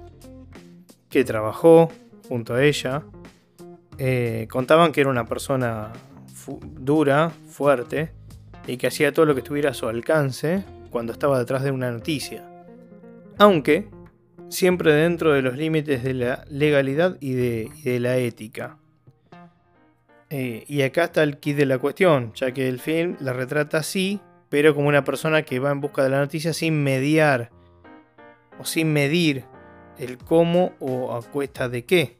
que 1.10 1.24
trabajó 1.24 1.90
junto 2.28 2.56
a 2.56 2.64
ella, 2.64 3.04
eh, 3.98 4.48
contaban 4.50 4.92
que 4.92 5.02
era 5.02 5.10
una 5.10 5.26
persona 5.26 5.92
dura, 6.62 7.32
fuerte, 7.50 8.12
y 8.68 8.78
que 8.78 8.88
hacía 8.88 9.12
todo 9.14 9.26
lo 9.26 9.34
que 9.34 9.42
estuviera 9.42 9.72
a 9.72 9.74
su 9.74 9.88
alcance 9.88 10.64
cuando 10.92 11.14
estaba 11.14 11.40
detrás 11.40 11.64
de 11.64 11.72
una 11.72 11.90
noticia. 11.90 12.48
Aunque 13.40 13.90
siempre 14.50 14.94
dentro 14.94 15.34
de 15.34 15.42
los 15.42 15.58
límites 15.58 16.04
de 16.04 16.14
la 16.14 16.46
legalidad 16.50 17.18
y 17.20 17.34
de, 17.34 18.00
la 18.00 18.18
ética. 18.18 18.78
Eh, 20.30 20.64
y 20.68 20.84
acá 20.84 21.06
está 21.06 21.24
el 21.24 21.40
kit 21.40 21.58
de 21.58 21.66
la 21.66 21.80
cuestión, 21.80 22.32
ya 22.36 22.52
que 22.52 22.70
el 22.70 22.80
film 22.80 23.18
la 23.20 23.34
retrata 23.34 23.80
así 23.80 24.22
pero 24.52 24.76
como 24.76 24.90
una 24.90 25.06
persona 25.06 25.44
que 25.44 25.60
va 25.60 25.72
en 25.72 25.80
busca 25.80 26.04
de 26.04 26.10
la 26.10 26.20
noticia 26.20 26.52
sin 26.52 26.84
mediar 26.84 27.52
o 28.60 28.66
sin 28.66 28.92
medir 28.92 29.46
el 29.98 30.18
cómo 30.18 30.74
o 30.82 31.16
a 31.16 31.22
cuesta 31.22 31.70
de 31.70 31.86
qué. 31.86 32.18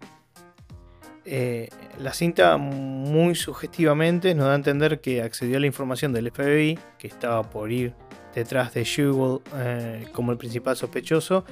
Eh, 1.26 1.68
la 2.00 2.14
cinta 2.14 2.56
muy 2.56 3.36
sugestivamente 3.36 4.34
nos 4.34 4.46
da 4.46 4.54
a 4.54 4.56
entender 4.56 5.02
que 5.02 5.22
accedió 5.22 5.58
a 5.58 5.60
la 5.60 5.68
información 5.68 6.14
del 6.14 6.32
FBI, 6.32 6.80
que 6.98 7.08
estaba 7.08 7.44
por 7.50 7.70
ir 7.70 7.94
detrás 8.34 8.74
de 8.74 8.86
Jewel 8.86 9.40
eh, 9.56 10.06
como 10.12 10.32
el 10.32 10.38
principal 10.38 10.76
sospechoso, 10.76 11.46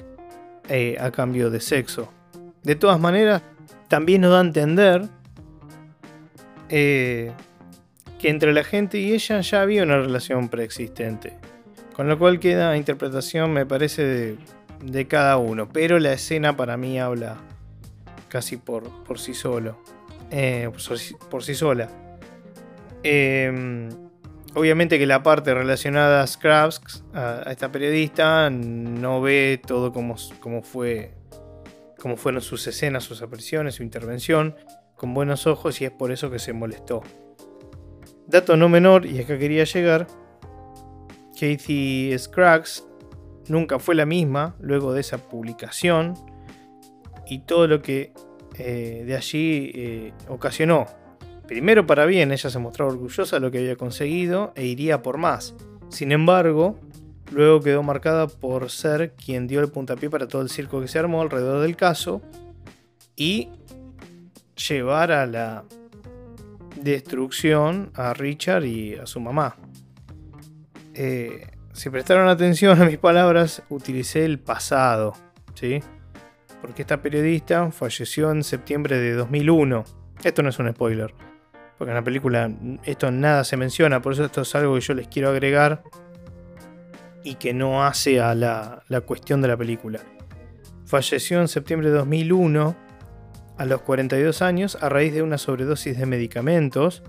eh, 0.68 0.96
a 1.00 1.10
cambio 1.10 1.50
de 1.50 1.60
sexo. 1.60 2.12
De 2.62 2.76
todas 2.76 3.00
maneras, 3.00 3.42
también 3.88 4.20
nos 4.22 4.30
da 4.32 4.38
a 4.38 4.42
entender 4.42 5.08
que 8.20 8.28
entre 8.28 8.52
la 8.52 8.62
gente 8.62 8.98
y 8.98 9.12
ella 9.12 9.40
ya 9.40 9.62
había 9.62 9.82
una 9.82 9.96
relación 9.98 10.48
preexistente. 10.48 11.36
Con 11.94 12.08
lo 12.08 12.18
cual 12.18 12.38
queda 12.38 12.76
interpretación, 12.76 13.52
me 13.52 13.66
parece, 13.66 14.36
de, 14.82 15.06
cada 15.06 15.38
uno. 15.38 15.68
Pero 15.68 15.98
la 15.98 16.12
escena 16.12 16.56
para 16.56 16.76
mí 16.76 17.00
habla 17.00 17.38
casi 18.28 18.56
por, 18.56 19.04
por 19.04 19.18
sí 19.18 19.34
solo. 19.34 19.82
Eh, 20.30 20.70
por, 21.30 21.42
sí 21.42 21.54
sola. 21.54 21.88
Em, 23.02 23.88
obviamente 24.54 24.98
que 24.98 25.06
la 25.06 25.22
parte 25.22 25.54
relacionada 25.54 26.22
a 26.22 26.26
Scraps, 26.26 27.04
a, 27.14 27.44
esta 27.50 27.70
periodista, 27.70 28.50
no 28.50 29.20
ve 29.20 29.60
todo 29.64 29.92
como, 29.92 30.16
como 30.40 30.62
fue. 30.62 31.14
Como 31.98 32.16
fueron 32.16 32.40
sus 32.40 32.66
escenas, 32.66 33.04
sus 33.04 33.20
apariciones, 33.20 33.74
su 33.74 33.82
intervención, 33.82 34.56
con 34.96 35.12
buenos 35.12 35.46
ojos, 35.46 35.82
y 35.82 35.84
es 35.84 35.90
por 35.90 36.12
eso 36.12 36.30
que 36.30 36.38
se 36.38 36.54
molestó. 36.54 37.02
Dato 38.26 38.56
no 38.56 38.70
menor, 38.70 39.04
y 39.04 39.20
acá 39.20 39.36
quería 39.38 39.64
llegar, 39.64 40.06
Kathy 41.38 42.14
Scruggs 42.18 42.86
nunca 43.48 43.78
fue 43.78 43.94
la 43.94 44.06
misma 44.06 44.56
luego 44.60 44.92
de 44.92 45.00
esa 45.00 45.18
publicación 45.18 46.14
y 47.26 47.40
todo 47.40 47.66
lo 47.66 47.80
que 47.82 48.12
eh, 48.58 49.04
de 49.06 49.16
allí 49.16 49.72
eh, 49.74 50.12
ocasionó. 50.28 50.86
Primero 51.50 51.84
para 51.84 52.06
bien, 52.06 52.30
ella 52.30 52.48
se 52.48 52.58
mostraba 52.60 52.92
orgullosa 52.92 53.34
de 53.34 53.40
lo 53.40 53.50
que 53.50 53.58
había 53.58 53.74
conseguido 53.74 54.52
e 54.54 54.66
iría 54.66 55.02
por 55.02 55.18
más. 55.18 55.56
Sin 55.88 56.12
embargo, 56.12 56.78
luego 57.32 57.60
quedó 57.60 57.82
marcada 57.82 58.28
por 58.28 58.70
ser 58.70 59.14
quien 59.14 59.48
dio 59.48 59.58
el 59.58 59.68
puntapié 59.68 60.08
para 60.08 60.28
todo 60.28 60.42
el 60.42 60.48
circo 60.48 60.80
que 60.80 60.86
se 60.86 61.00
armó 61.00 61.22
alrededor 61.22 61.60
del 61.60 61.74
caso 61.74 62.22
y 63.16 63.48
llevar 64.68 65.10
a 65.10 65.26
la 65.26 65.64
destrucción 66.80 67.90
a 67.94 68.14
Richard 68.14 68.64
y 68.64 68.94
a 68.94 69.06
su 69.06 69.18
mamá. 69.18 69.56
Eh, 70.94 71.48
si 71.72 71.90
prestaron 71.90 72.28
atención 72.28 72.80
a 72.80 72.84
mis 72.84 72.98
palabras, 72.98 73.64
utilicé 73.70 74.24
el 74.24 74.38
pasado, 74.38 75.14
¿sí? 75.54 75.82
Porque 76.60 76.82
esta 76.82 77.02
periodista 77.02 77.72
falleció 77.72 78.30
en 78.30 78.44
septiembre 78.44 78.98
de 78.98 79.14
2001. 79.14 79.82
Esto 80.22 80.44
no 80.44 80.50
es 80.50 80.58
un 80.60 80.70
spoiler, 80.70 81.12
porque 81.80 81.92
en 81.92 81.96
la 81.96 82.04
película 82.04 82.52
esto 82.84 83.10
nada 83.10 83.42
se 83.42 83.56
menciona, 83.56 84.02
por 84.02 84.12
eso 84.12 84.26
esto 84.26 84.42
es 84.42 84.54
algo 84.54 84.74
que 84.74 84.82
yo 84.82 84.92
les 84.92 85.08
quiero 85.08 85.30
agregar 85.30 85.82
y 87.24 87.36
que 87.36 87.54
no 87.54 87.86
hace 87.86 88.20
a 88.20 88.34
la, 88.34 88.82
la 88.88 89.00
cuestión 89.00 89.40
de 89.40 89.48
la 89.48 89.56
película. 89.56 89.98
Falleció 90.84 91.40
en 91.40 91.48
septiembre 91.48 91.88
de 91.88 91.96
2001 91.96 92.76
a 93.56 93.64
los 93.64 93.80
42 93.80 94.42
años 94.42 94.76
a 94.82 94.90
raíz 94.90 95.14
de 95.14 95.22
una 95.22 95.38
sobredosis 95.38 95.98
de 95.98 96.04
medicamentos. 96.04 97.02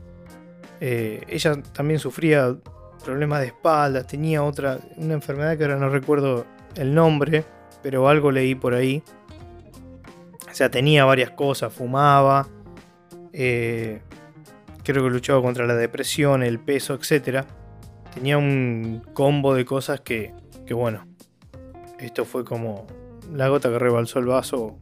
Eh, 0.80 1.26
ella 1.28 1.62
también 1.74 2.00
sufría 2.00 2.56
problemas 3.04 3.42
de 3.42 3.48
espalda, 3.48 4.08
tenía 4.08 4.42
otra, 4.42 4.80
una 4.96 5.16
enfermedad 5.16 5.58
que 5.58 5.66
ahora 5.66 5.76
no 5.76 5.90
recuerdo 5.90 6.46
el 6.78 6.96
nombre, 6.96 7.44
pero 7.84 8.08
algo 8.08 8.32
leí 8.32 8.56
por 8.56 8.74
ahí. 8.74 9.04
O 10.50 10.54
sea, 10.54 10.72
tenía 10.72 11.04
varias 11.04 11.32
cosas, 11.32 11.74
fumaba, 11.74 12.48
eh, 13.34 14.02
creo 14.84 15.04
que 15.04 15.10
luchaba 15.10 15.42
contra 15.42 15.66
la 15.66 15.76
depresión, 15.76 16.44
el 16.44 16.60
peso, 16.60 16.96
etc. 16.96 17.46
Tenía 18.14 18.38
un 18.38 19.04
combo 19.14 19.54
de 19.54 19.66
cosas 19.66 20.02
que, 20.02 20.34
que 20.66 20.74
bueno, 20.74 21.06
esto 22.00 22.26
fue 22.26 22.44
como 22.44 22.88
la 23.32 23.48
gota 23.48 23.70
que 23.70 23.80
rebalsó 23.80 24.20
el 24.20 24.26
vaso 24.26 24.78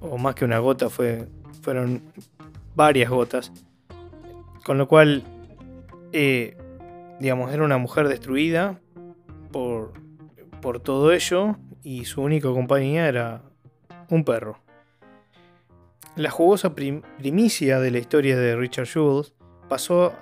o 0.00 0.18
más 0.18 0.34
que 0.34 0.44
una 0.44 0.58
gota, 0.58 0.90
fue, 0.90 1.26
fueron 1.62 2.02
varias 2.74 3.10
gotas. 3.10 3.52
Con 4.64 4.78
lo 4.78 4.86
cual, 4.86 5.24
eh, 6.12 6.56
digamos, 7.18 7.52
era 7.52 7.64
una 7.64 7.78
mujer 7.78 8.08
destruida 8.08 8.80
por, 9.50 9.92
por 10.60 10.80
todo 10.80 11.12
ello 11.12 11.56
y 11.82 12.04
su 12.04 12.22
única 12.22 12.48
compañía 12.48 13.08
era 13.08 13.42
un 14.10 14.24
perro. 14.24 14.58
La 16.18 16.30
jugosa 16.30 16.74
primicia 16.74 17.78
de 17.78 17.92
la 17.92 17.98
historia 17.98 18.36
de 18.36 18.56
Richard 18.56 18.88
Jules 18.92 19.32
pasó, 19.68 20.12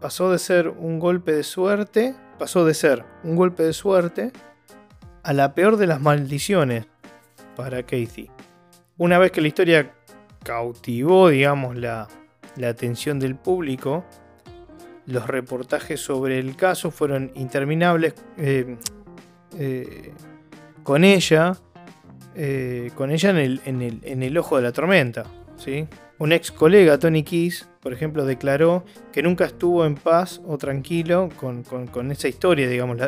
pasó 0.00 0.32
de 0.32 0.38
ser 0.40 0.66
un 0.68 0.98
golpe 0.98 1.30
de 1.30 1.44
suerte, 1.44 2.16
pasó 2.40 2.64
de 2.64 2.74
ser 2.74 3.04
un 3.22 3.36
golpe 3.36 3.62
de 3.62 3.72
suerte 3.72 4.32
a 5.22 5.32
la 5.32 5.54
peor 5.54 5.76
de 5.76 5.86
las 5.86 6.00
maldiciones 6.00 6.88
para 7.54 7.84
Casey. 7.84 8.28
Una 8.96 9.20
vez 9.20 9.30
que 9.30 9.40
la 9.40 9.46
historia 9.46 9.94
cautivó, 10.42 11.28
digamos, 11.28 11.76
la, 11.76 12.08
atención 12.68 13.20
del 13.20 13.36
público, 13.36 14.04
los 15.06 15.28
reportajes 15.28 16.00
sobre 16.00 16.40
el 16.40 16.56
caso 16.56 16.90
fueron 16.90 17.30
interminables 17.36 18.16
eh, 18.38 18.76
eh, 19.56 20.12
con 20.82 21.04
ella, 21.04 21.56
eh, 22.38 22.90
con 22.94 23.10
ella 23.10 23.30
en 23.30 24.22
el, 24.22 24.38
ojo 24.38 24.56
de 24.56 24.62
la 24.62 24.72
tormenta. 24.72 25.24
¿sí? 25.56 25.88
Un 26.18 26.32
ex 26.32 26.52
colega, 26.52 26.98
Tony 26.98 27.22
Keys, 27.22 27.66
por 27.80 27.94
ejemplo, 27.94 28.26
declaró 28.26 28.84
que 29.10 29.22
nunca 29.22 29.46
estuvo 29.46 29.86
en 29.86 29.94
paz 29.94 30.42
o 30.46 30.58
tranquilo 30.58 31.30
con, 31.40 32.10
esa 32.10 32.28
historia, 32.28 32.68
digamos. 32.68 32.98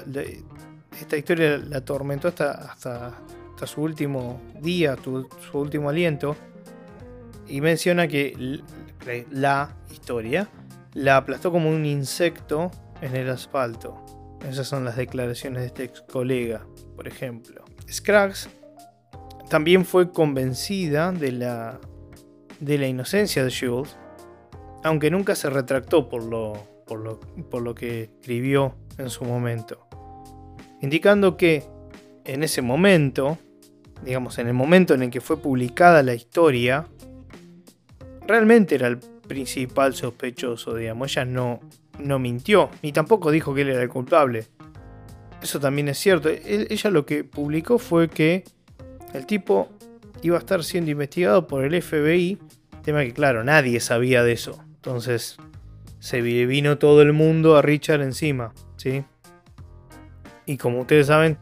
esta 0.99 1.17
historia 1.17 1.59
la 1.59 1.79
atormentó 1.79 2.29
hasta 2.29 3.67
su 3.67 3.83
último 3.83 4.41
día, 4.63 4.97
su 5.03 5.59
último 5.59 5.91
aliento, 5.91 6.35
y 7.47 7.61
menciona 7.61 8.09
que 8.09 8.63
la 9.31 9.77
historia 9.91 10.49
la 10.95 11.19
aplastó 11.19 11.53
como 11.53 11.69
un 11.69 11.85
insecto 11.85 12.71
en 13.03 13.15
el 13.15 13.29
asfalto. 13.29 14.05
Esas 14.49 14.69
son 14.69 14.85
las 14.85 14.97
declaraciones 14.97 15.61
de 15.61 15.67
este 15.67 15.85
ex 15.85 16.03
colega, 16.03 16.65
por 16.97 17.09
ejemplo. 17.09 17.65
Scruggs 17.91 18.49
también 19.49 19.85
fue 19.85 20.13
convencida 20.13 21.13
de 21.13 21.33
la, 21.33 21.81
de 22.61 22.79
la 22.79 22.87
inocencia 22.87 23.45
de 23.45 23.53
Jules, 23.53 23.97
aunque 24.85 25.11
nunca 25.11 25.35
se 25.35 25.51
retractó 25.51 26.09
por 26.09 26.25
lo, 26.25 26.53
por 26.87 27.01
lo, 27.01 27.21
por 27.51 27.63
lo 27.63 27.75
que 27.75 28.05
escribió 28.05 28.75
en 28.99 29.11
su 29.11 29.25
momento, 29.25 29.87
indicando 30.81 31.37
que 31.37 31.65
en 32.25 32.43
ese 32.43 32.63
momento 32.63 33.39
digamos, 34.05 34.39
en 34.39 34.49
el 34.49 34.55
momento 34.55 34.95
en 34.95 35.03
el 35.03 35.11
que 35.11 35.21
fue 35.21 35.39
publicada 35.39 36.03
la 36.03 36.15
historia, 36.15 36.87
realmente 38.27 38.75
era 38.75 38.89
el 38.89 38.99
principal 38.99 39.95
sospechoso, 39.95 40.75
digamos. 40.75 41.11
Ella 41.11 41.25
no, 41.25 41.61
no 41.99 42.19
mintió, 42.19 42.71
ni 42.83 42.93
tampoco 42.93 43.31
dijo 43.31 43.55
que 43.55 43.63
él 43.63 43.71
era 43.71 43.83
el 43.83 43.89
culpable. 43.89 44.47
Eso 45.43 45.61
también 45.61 45.89
es 45.89 45.99
cierto. 45.99 46.29
ella 46.29 46.91
lo 46.91 47.07
que 47.07 47.25
publicó 47.25 47.79
fue 47.79 48.09
que 48.09 48.45
el 49.15 49.27
tipo 49.27 49.69
iba 50.23 50.37
a 50.37 50.41
estar 50.41 50.65
siendo 50.65 50.91
investigado 50.91 51.47
por 51.47 51.65
el 51.65 51.81
FBI. 51.81 52.39
Tema 52.83 53.05
que, 53.05 53.13
claro, 53.13 53.45
nadie 53.45 53.81
sabía 53.81 54.23
de 54.23 54.33
eso. 54.33 54.63
Entonces, 54.77 55.37
se 55.99 56.21
vino 56.21 56.79
todo 56.79 57.03
el 57.03 57.13
mundo 57.13 57.57
a 57.57 57.63
Richard 57.63 58.03
encima, 58.03 58.53
¿sí? 58.77 59.05
Y 60.47 60.57
como 60.57 60.81
ustedes 60.81 61.09
saben, 61.09 61.39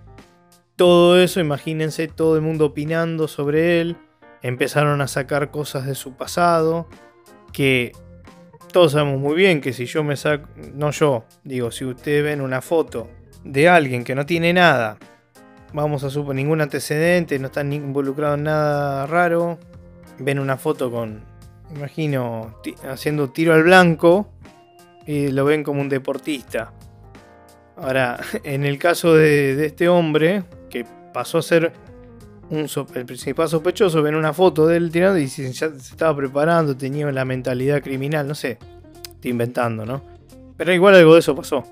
todo 0.75 1.19
eso, 1.21 1.41
imagínense 1.41 2.09
todo 2.09 2.37
el 2.37 2.43
mundo 2.43 2.67
opinando 2.67 3.29
sobre 3.29 3.81
él. 3.81 3.97
Empezaron 4.43 5.01
a 5.01 5.09
sacar 5.09 5.51
cosas 5.51 5.87
de 5.87 5.95
su 5.95 6.17
pasado. 6.17 6.89
Que 7.53 7.93
todos 8.73 8.93
sabemos 8.93 9.21
muy 9.21 9.35
bien 9.35 9.61
que 9.61 9.73
si 9.73 9.87
yo 9.87 10.05
me 10.05 10.17
saco. 10.17 10.49
No 10.75 10.91
yo, 10.91 11.25
digo, 11.45 11.71
si 11.71 11.85
ustedes 11.85 12.25
ven 12.25 12.41
una 12.41 12.61
foto 12.61 13.09
de 13.45 13.69
alguien 13.69 14.05
que 14.05 14.15
no 14.15 14.27
tiene 14.27 14.53
nada. 14.53 14.99
Vamos 15.73 16.05
a 16.05 16.11
suponer 16.11 16.45
ningún 16.45 16.61
antecedente, 16.61 17.39
no 17.39 17.47
está 17.47 17.63
involucrado 17.63 18.35
en 18.35 18.45
nada 18.45 19.07
raro. 19.07 19.59
Ven 20.19 20.39
una 20.39 20.57
foto 20.57 20.91
con, 20.91 21.23
imagino, 21.75 22.55
haciendo 22.89 23.31
tiro 23.31 23.53
al 23.53 23.65
blanco 23.65 24.29
y 25.07 25.29
lo 25.29 25.45
ven 25.45 25.63
como 25.63 25.81
un 25.81 25.89
deportista. 25.89 26.73
Ahora, 27.77 28.19
en 28.45 28.65
el 28.65 28.79
caso 28.79 29.15
de, 29.15 29.67
este 29.67 29.89
hombre, 29.89 30.45
que 30.71 30.87
pasó 31.13 31.39
a 31.39 31.43
ser 31.43 31.73
el 32.51 33.07
principal 33.07 33.49
sospechoso, 33.49 34.03
ven 34.03 34.15
una 34.15 34.33
foto 34.33 34.67
de 34.67 34.77
él 34.77 34.91
tirando 34.91 35.19
y 35.19 35.27
ya 35.27 35.53
se 35.53 35.77
estaba 35.77 36.17
preparando, 36.17 36.77
tenía 36.77 37.11
la 37.11 37.25
mentalidad 37.25 37.83
criminal, 37.83 38.27
no 38.27 38.35
sé, 38.35 38.59
estoy 39.03 39.33
inventando, 39.33 39.85
¿no? 39.85 40.03
Pero 40.57 40.73
igual 40.73 40.95
algo 40.95 41.15
de 41.15 41.21
eso 41.21 41.35
pasó. 41.35 41.65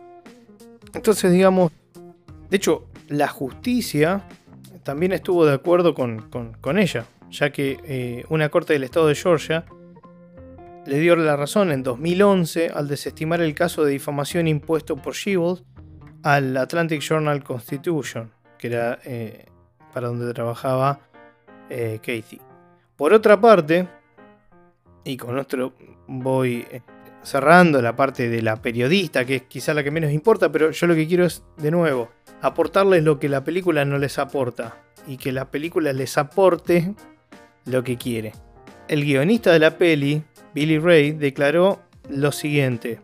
Entonces, 0.92 1.33
digamos, 1.33 1.72
de 2.50 2.57
hecho, 2.57 2.87
la 3.09 3.29
justicia 3.29 4.25
también 4.83 5.12
estuvo 5.12 5.47
de 5.47 5.55
acuerdo 5.55 5.95
con, 5.95 6.79
ella, 6.79 7.07
ya 7.31 7.51
que 7.51 7.79
eh, 7.85 8.25
una 8.29 8.49
corte 8.49 8.75
del 8.75 8.85
estado 8.85 9.09
de 9.09 9.14
Georgia 9.14 9.64
le 10.87 10.99
dio 10.99 11.17
la 11.17 11.37
razón 11.37 11.71
en 11.71 11.83
2011 11.83 12.71
al 12.75 12.88
desestimar 12.88 13.40
el 13.40 13.55
caso 13.55 13.85
de 13.85 13.93
difamación 13.93 14.47
impuesto 14.47 14.97
por 14.97 15.14
Shibboleth 15.14 15.64
al 16.23 16.57
Atlantic 16.57 17.01
Journal 17.01 17.43
Constitution, 17.43 18.31
que 18.59 18.69
era 18.69 18.99
eh, 19.05 19.47
para 19.93 20.09
donde 20.09 20.33
trabajaba 20.33 21.01
eh. 21.71 22.01
Por 22.97 23.12
otra 23.12 23.40
parte, 23.40 23.88
y 25.05 25.17
con 25.17 25.35
nuestro 25.35 25.75
voy 26.07 26.67
eh, 26.71 26.81
cerrando 27.23 27.81
la 27.81 27.97
parte 27.97 28.29
de 28.29 28.43
la 28.43 28.57
periodista, 28.57 29.25
que 29.25 29.37
es 29.37 29.43
quizá 29.43 29.75
la 29.75 29.83
que 29.83 29.90
menos 29.90 30.12
importa, 30.12 30.51
pero 30.53 30.71
yo 30.71 30.87
lo 30.87 30.95
que 30.95 31.07
quiero 31.07 31.25
es, 31.25 31.43
de 31.57 31.71
nuevo, 31.71 32.11
aportarles 32.40 33.03
lo 33.05 33.18
que 33.18 33.29
la 33.29 33.44
película 33.44 33.85
no 33.85 33.99
les 33.99 34.18
aporta 34.18 34.77
y 35.07 35.16
que 35.16 35.33
la 35.33 35.51
película 35.51 35.92
les 35.92 36.18
aporte 36.18 36.94
lo 37.64 37.83
que 37.85 37.97
quiere. 37.97 38.33
El 38.88 39.05
guionista 39.05 39.53
de 39.53 39.59
la 39.59 39.79
peli, 39.79 40.23
Billy 40.55 40.79
Ray, 40.79 41.12
declaró 41.12 41.81
lo 42.09 42.33
siguiente. 42.33 43.01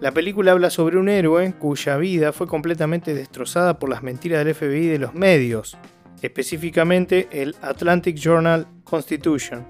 La 0.00 0.10
película 0.10 0.50
habla 0.50 0.68
sobre 0.68 0.98
un 0.98 1.08
héroe 1.08 1.54
cuya 1.58 1.96
vida 1.96 2.32
fue 2.32 2.48
completamente 2.48 3.14
destrozada 3.14 3.78
por 3.78 3.88
las 3.88 4.02
mentiras 4.02 4.44
del 4.44 4.54
FBI 4.54 4.86
y 4.86 4.88
de 4.88 4.98
los 4.98 5.14
medios, 5.14 5.78
específicamente 6.22 7.28
el 7.30 7.54
Atlantic 7.62 8.16
Journal 8.16 8.66
Constitution. 8.82 9.64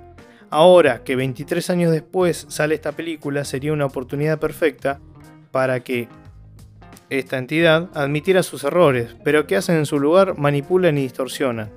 Ahora 0.48 1.04
que 1.04 1.16
23 1.16 1.68
años 1.70 1.92
después 1.92 2.46
sale 2.48 2.74
esta 2.74 2.92
película, 2.92 3.44
sería 3.44 3.74
una 3.74 3.86
oportunidad 3.86 4.38
perfecta 4.38 5.00
para 5.50 5.80
que 5.80 6.08
esta 7.18 7.38
entidad 7.38 7.90
admitiera 7.94 8.42
sus 8.42 8.64
errores, 8.64 9.16
pero 9.24 9.46
que 9.46 9.56
hacen 9.56 9.76
en 9.76 9.86
su 9.86 9.98
lugar 9.98 10.38
manipulan 10.38 10.98
y 10.98 11.02
distorsionan. 11.02 11.70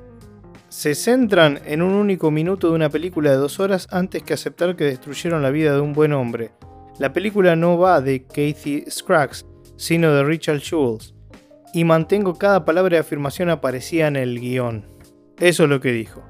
Se 0.70 0.96
centran 0.96 1.60
en 1.66 1.82
un 1.82 1.94
único 1.94 2.32
minuto 2.32 2.70
de 2.70 2.76
una 2.76 2.90
película 2.90 3.32
de 3.32 3.38
dos 3.38 3.60
horas 3.60 3.88
antes 3.92 4.24
que 4.24 4.34
aceptar 4.34 4.76
que 4.76 4.86
destruyeron 4.86 5.42
la 5.42 5.52
vida 5.52 5.74
de 5.74 5.82
un 5.82 5.94
buen 5.94 6.14
hombre, 6.14 6.52
la 6.98 7.12
película 7.12 7.58
no 7.58 7.78
va 7.78 8.00
de 8.00 8.24
Kathy 8.24 8.86
Scruggs, 8.90 9.46
sino 9.76 10.14
de 10.14 10.24
Richard 10.24 10.62
Jules. 10.68 11.14
y 11.74 11.84
mantengo 11.84 12.36
cada 12.36 12.64
palabra 12.64 12.96
de 12.96 13.02
afirmación 13.02 13.50
aparecía 13.50 14.08
en 14.08 14.16
el 14.16 14.40
guion. 14.40 14.86
Eso 15.38 15.64
es 15.66 15.70
lo 15.70 15.82
que 15.82 15.92
dijo. 15.92 16.24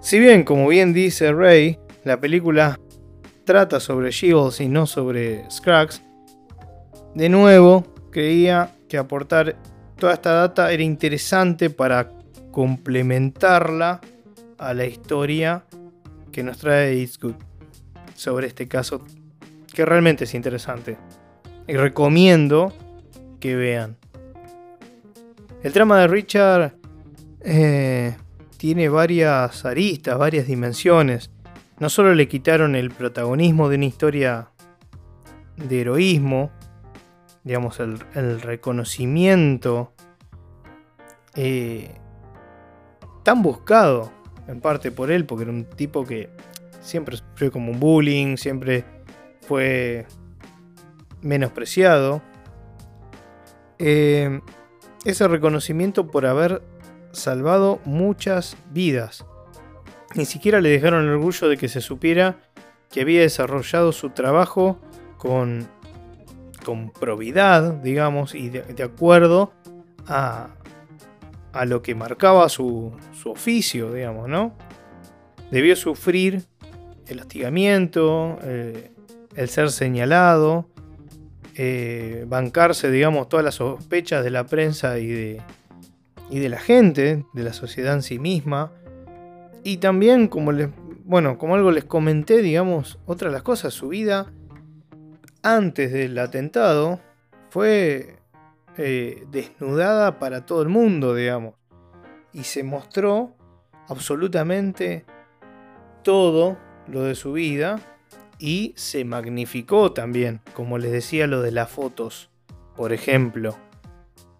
Si 0.00 0.20
bien, 0.20 0.44
como 0.44 0.68
bien 0.68 0.92
dice 0.92 1.32
Ray, 1.32 1.80
la 2.04 2.20
película 2.20 2.78
trata 3.44 3.80
sobre 3.80 4.12
Shields 4.12 4.60
y 4.60 4.68
no 4.68 4.86
sobre 4.86 5.50
Scrags, 5.50 6.04
de 7.14 7.28
nuevo 7.28 7.84
creía 8.10 8.76
que 8.88 8.98
aportar 8.98 9.56
toda 9.96 10.14
esta 10.14 10.32
data 10.32 10.72
era 10.72 10.82
interesante 10.82 11.70
para 11.70 12.12
complementarla 12.50 14.00
a 14.58 14.74
la 14.74 14.86
historia 14.86 15.64
que 16.30 16.42
nos 16.42 16.58
trae 16.58 16.94
It's 16.94 17.18
Good 17.18 17.34
sobre 18.14 18.46
este 18.46 18.68
caso 18.68 19.04
que 19.72 19.84
realmente 19.84 20.24
es 20.24 20.34
interesante 20.34 20.98
y 21.66 21.74
recomiendo 21.74 22.72
que 23.40 23.56
vean. 23.56 23.96
El 25.62 25.72
trama 25.72 26.00
de 26.00 26.06
Richard 26.08 26.74
eh, 27.40 28.16
tiene 28.56 28.88
varias 28.88 29.64
aristas, 29.64 30.18
varias 30.18 30.46
dimensiones. 30.46 31.30
No 31.78 31.88
solo 31.88 32.14
le 32.14 32.28
quitaron 32.28 32.74
el 32.74 32.90
protagonismo 32.90 33.68
de 33.68 33.76
una 33.76 33.86
historia 33.86 34.50
de 35.56 35.80
heroísmo, 35.80 36.50
digamos, 37.44 37.80
el, 37.80 38.40
reconocimiento 38.40 39.92
eh, 41.34 41.94
tan 43.22 43.42
buscado 43.42 44.12
en 44.46 44.60
parte 44.60 44.90
por 44.90 45.10
él, 45.10 45.26
porque 45.26 45.44
era 45.44 45.52
un 45.52 45.64
tipo 45.64 46.04
que 46.04 46.30
siempre 46.80 47.16
sufrió 47.16 47.50
como 47.50 47.72
un 47.72 47.80
bullying, 47.80 48.36
siempre 48.36 48.84
fue 49.40 50.06
menospreciado. 51.20 52.22
Eh, 53.78 54.40
ese 55.04 55.26
reconocimiento 55.26 56.08
por 56.08 56.26
haber 56.26 56.62
salvado 57.12 57.80
muchas 57.84 58.56
vidas. 58.70 59.26
Ni 60.14 60.26
siquiera 60.26 60.60
le 60.60 60.68
dejaron 60.68 61.04
el 61.04 61.10
orgullo 61.10 61.48
de 61.48 61.56
que 61.56 61.68
se 61.68 61.80
supiera 61.80 62.36
que 62.90 63.00
había 63.00 63.22
desarrollado 63.22 63.92
su 63.92 64.10
trabajo 64.10 64.78
con, 65.16 65.68
con 66.64 66.90
probidad, 66.90 67.74
digamos, 67.74 68.34
y 68.34 68.48
de, 68.50 68.82
acuerdo 68.82 69.52
a, 70.06 70.48
a, 71.52 71.64
lo 71.64 71.82
que 71.82 71.94
marcaba 71.94 72.48
su, 72.48 72.92
su 73.12 73.30
oficio, 73.30 73.92
digamos, 73.92 74.28
¿no? 74.28 74.54
Debió 75.50 75.76
sufrir 75.76 76.44
el 77.06 77.20
hostigamiento, 77.20 78.38
eh, 78.42 78.90
el 79.36 79.48
ser 79.48 79.70
señalado, 79.70 80.66
eh, 81.54 82.24
bancarse, 82.28 82.90
digamos, 82.90 83.28
todas 83.28 83.44
las 83.44 83.56
sospechas 83.56 84.24
de 84.24 84.30
la 84.30 84.46
prensa 84.46 84.98
y 84.98 85.08
de, 85.08 85.42
y 86.30 86.38
de 86.38 86.48
la 86.48 86.58
gente, 86.58 87.24
de 87.32 87.42
la 87.42 87.52
sociedad 87.52 87.94
en 87.94 88.02
sí 88.02 88.18
misma. 88.18 88.72
Y 89.62 89.76
también, 89.76 90.28
como 90.28 90.52
les, 90.52 90.70
bueno, 91.04 91.38
como 91.38 91.54
algo 91.54 91.70
les 91.70 91.84
comenté, 91.84 92.42
digamos, 92.42 92.98
otra 93.06 93.28
de 93.28 93.34
las 93.34 93.42
cosas, 93.42 93.74
su 93.74 93.88
vida 93.88 94.32
antes 95.42 95.92
del 95.92 96.18
atentado 96.18 97.00
fue 97.50 98.16
eh, 98.76 99.26
desnudada 99.30 100.18
para 100.18 100.46
todo 100.46 100.62
el 100.62 100.68
mundo, 100.68 101.14
digamos. 101.14 101.54
Y 102.32 102.44
se 102.44 102.62
mostró 102.62 103.34
absolutamente 103.88 105.04
todo 106.02 106.56
lo 106.88 107.02
de 107.02 107.14
su 107.14 107.32
vida 107.32 107.80
y 108.38 108.72
se 108.76 109.04
magnificó 109.04 109.92
también, 109.92 110.40
como 110.54 110.78
les 110.78 110.90
decía 110.90 111.26
lo 111.26 111.42
de 111.42 111.52
las 111.52 111.70
fotos, 111.70 112.30
por 112.74 112.92
ejemplo. 112.92 113.56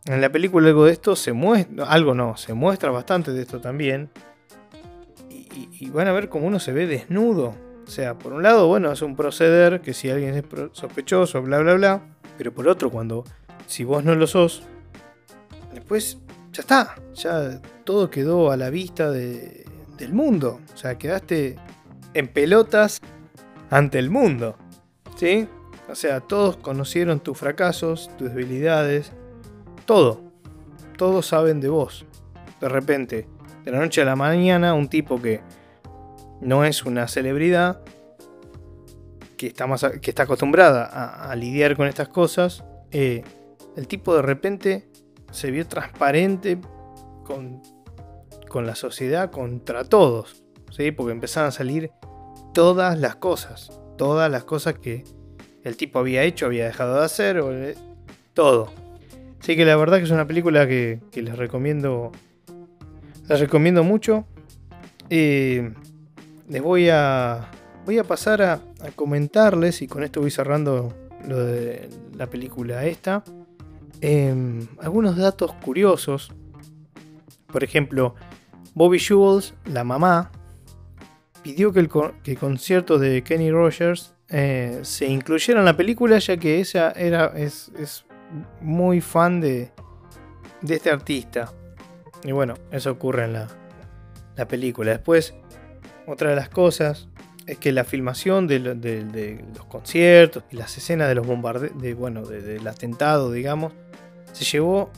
En 0.07 0.21
la 0.21 0.33
película 0.33 0.67
algo 0.69 0.87
de 0.87 0.93
esto 0.93 1.15
se 1.15 1.33
muestra, 1.33 1.85
algo 1.85 2.15
no, 2.15 2.37
se 2.37 2.55
muestra 2.55 2.91
bastante 2.91 3.33
de 3.33 3.43
esto 3.43 3.61
también. 3.61 4.11
Y, 5.31 5.91
van 5.91 6.09
a 6.09 6.13
ver 6.13 6.29
cómo 6.29 6.47
uno 6.47 6.59
se 6.59 6.73
ve 6.73 6.87
desnudo. 6.87 7.55
O 7.87 7.91
sea, 7.91 8.19
por 8.19 8.33
un 8.33 8.43
lado, 8.43 8.69
bueno, 8.69 8.93
es 8.93 9.03
un 9.03 9.17
proceder 9.17 9.81
que 9.81 9.93
si 9.93 10.11
alguien 10.11 10.35
es 10.35 10.45
sospechoso, 10.73 11.43
bla, 11.43 11.59
bla, 11.59 11.75
bla. 11.75 12.03
Pero 12.39 12.53
por 12.53 12.69
otro, 12.69 12.91
cuando, 12.91 13.25
si 13.67 13.85
vos 13.85 14.05
no 14.05 14.15
lo 14.15 14.27
sos, 14.27 14.63
después 15.75 16.19
ya 16.53 16.61
está. 16.61 16.95
Ya 17.15 17.61
todo 17.85 18.11
quedó 18.11 18.51
a 18.51 18.57
la 18.57 18.71
vista 18.71 19.11
del 19.11 20.13
mundo. 20.13 20.61
O 20.73 20.77
sea, 20.77 20.97
quedaste 20.97 21.57
en 22.15 22.29
pelotas 22.29 23.01
ante 23.71 23.99
el 23.99 24.11
mundo. 24.11 24.57
¿Sí? 25.17 25.49
O 25.89 25.95
sea, 25.95 26.21
todos 26.21 26.57
conocieron 26.57 27.21
tus 27.21 27.37
fracasos, 27.37 28.11
tus 28.17 28.31
debilidades, 28.31 29.13
todo. 29.85 30.23
Todos 30.97 31.27
saben 31.27 31.61
de 31.61 31.69
vos. 31.69 32.07
De 32.61 32.69
repente, 32.69 33.27
de 33.65 33.71
la 33.73 33.81
noche 33.81 34.03
a 34.03 34.05
la 34.05 34.17
mañana, 34.17 34.75
un 34.75 34.89
tipo 34.89 35.21
que 35.21 35.41
no 36.43 36.65
es 36.65 36.85
una 36.85 37.09
celebridad, 37.09 37.81
que 39.37 39.47
está, 39.49 39.67
más, 39.67 39.85
que 40.01 40.11
está 40.11 40.25
acostumbrada 40.25 40.85
a, 40.85 41.35
lidiar 41.35 41.77
con 41.77 41.89
estas 41.89 42.09
cosas, 42.09 42.65
eh, 42.91 43.25
el 43.77 43.89
tipo 43.89 44.15
de 44.15 44.23
repente 44.23 44.89
se 45.31 45.51
vio 45.51 45.67
transparente 45.67 46.59
con, 47.25 47.63
con 48.49 48.67
la 48.67 48.75
sociedad 48.75 49.31
contra 49.31 49.85
todos. 49.85 50.45
¿sí? 50.71 50.93
Porque 50.93 51.13
empezaron 51.13 51.49
a 51.49 51.53
salir 51.53 51.91
todas 52.53 52.99
las 52.99 53.17
cosas. 53.17 53.81
Todas 53.97 54.31
las 54.31 54.45
cosas 54.45 54.75
que 54.75 55.05
el 55.65 55.77
tipo 55.77 55.99
había 55.99 56.23
hecho, 56.23 56.47
había 56.47 56.67
dejado 56.67 56.99
de 56.99 57.05
hacer, 57.05 57.41
o, 57.41 57.51
todo. 58.35 58.73
Así 59.41 59.57
que 59.57 59.65
la 59.65 59.77
verdad 59.77 59.99
que 59.99 60.05
es 60.05 60.11
una 60.11 60.27
película 60.27 60.67
que, 60.67 61.01
les 61.15 61.37
recomiendo. 61.37 62.13
Les 63.29 63.41
recomiendo 63.41 63.85
mucho. 63.85 64.27
Les 66.53 66.63
voy 66.63 66.91
a. 66.91 67.51
Voy 67.87 67.99
a 67.99 68.05
pasar 68.05 68.43
a, 68.43 68.61
comentarles, 68.95 69.83
y 69.83 69.89
con 69.89 70.05
esto 70.05 70.21
voy 70.21 70.31
cerrando 70.31 70.95
lo 71.27 71.45
de 71.45 71.89
la 72.15 72.29
película 72.29 72.85
esta. 72.85 73.25
Em, 74.01 74.69
algunos 74.79 75.17
datos 75.17 75.53
curiosos. 75.65 76.31
Por 77.47 77.65
ejemplo, 77.65 78.15
Bobby 78.75 79.01
Jules, 79.01 79.55
la 79.65 79.83
mamá, 79.83 80.31
pidió 81.43 81.73
que 81.73 81.81
el, 81.81 81.89
concierto 82.39 82.99
de 82.99 83.23
Kenny 83.23 83.51
Rogers 83.51 84.15
eh, 84.29 84.81
se 84.83 85.07
incluyera 85.07 85.59
en 85.59 85.67
la 85.67 85.77
película, 85.77 86.19
ya 86.19 86.37
que 86.37 86.61
ella 86.61 86.93
era, 86.93 87.33
es, 87.35 87.73
muy 88.61 89.01
fan 89.01 89.41
de, 89.41 89.73
de, 90.61 90.75
este 90.75 90.91
artista. 90.91 91.53
Y 92.25 92.33
bueno, 92.33 92.55
eso 92.71 92.93
ocurre 92.93 93.25
en 93.25 93.33
la, 93.33 93.49
la, 94.37 94.49
película. 94.49 94.93
Después, 94.93 95.35
otra 96.07 96.31
de 96.31 96.37
las 96.37 96.49
cosas 96.49 97.09
es 97.47 97.59
que 97.59 97.73
la 97.73 97.85
filmación 97.85 98.47
de, 98.47 98.59
los 98.61 99.65
conciertos 99.67 100.45
y 100.51 100.57
las 100.57 100.77
escenas 100.77 101.09
de 101.09 101.15
los 101.15 101.27
bombardeos, 101.27 101.81
de, 101.81 101.95
bueno, 101.95 102.23
del 102.23 102.67
atentado, 102.67 103.33
digamos, 103.33 103.73
se 104.33 104.45
llevó 104.45 104.91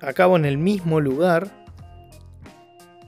a 0.00 0.12
cabo 0.12 0.36
en 0.36 0.44
el 0.44 0.58
mismo 0.58 1.00
lugar 1.00 1.50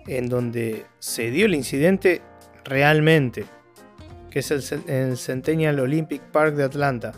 en 0.07 0.29
donde 0.29 0.87
se 0.99 1.31
dio 1.31 1.47
el 1.47 1.55
incidente 1.55 2.23
realmente, 2.65 3.45
que 4.31 4.41
es 4.41 4.51
el, 4.51 5.17
Centennial 5.17 5.79
Olympic 5.81 6.23
Park 6.23 6.55
de 6.55 6.65
Atlanta. 6.65 7.13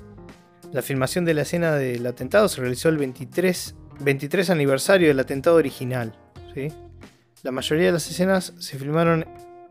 La 0.72 0.82
filmación 0.82 1.24
de 1.24 1.34
la 1.34 1.42
escena 1.42 1.74
del 1.76 2.06
atentado 2.06 2.48
se 2.48 2.60
realizó 2.60 2.88
el 2.88 2.98
23, 2.98 3.74
23 4.00 4.50
aniversario 4.50 5.08
del 5.08 5.20
atentado 5.20 5.56
original. 5.56 6.14
¿sí? 6.52 6.68
La 7.42 7.52
mayoría 7.52 7.86
de 7.86 7.92
las 7.92 8.10
escenas 8.10 8.52
se 8.58 8.78
filmaron 8.78 9.24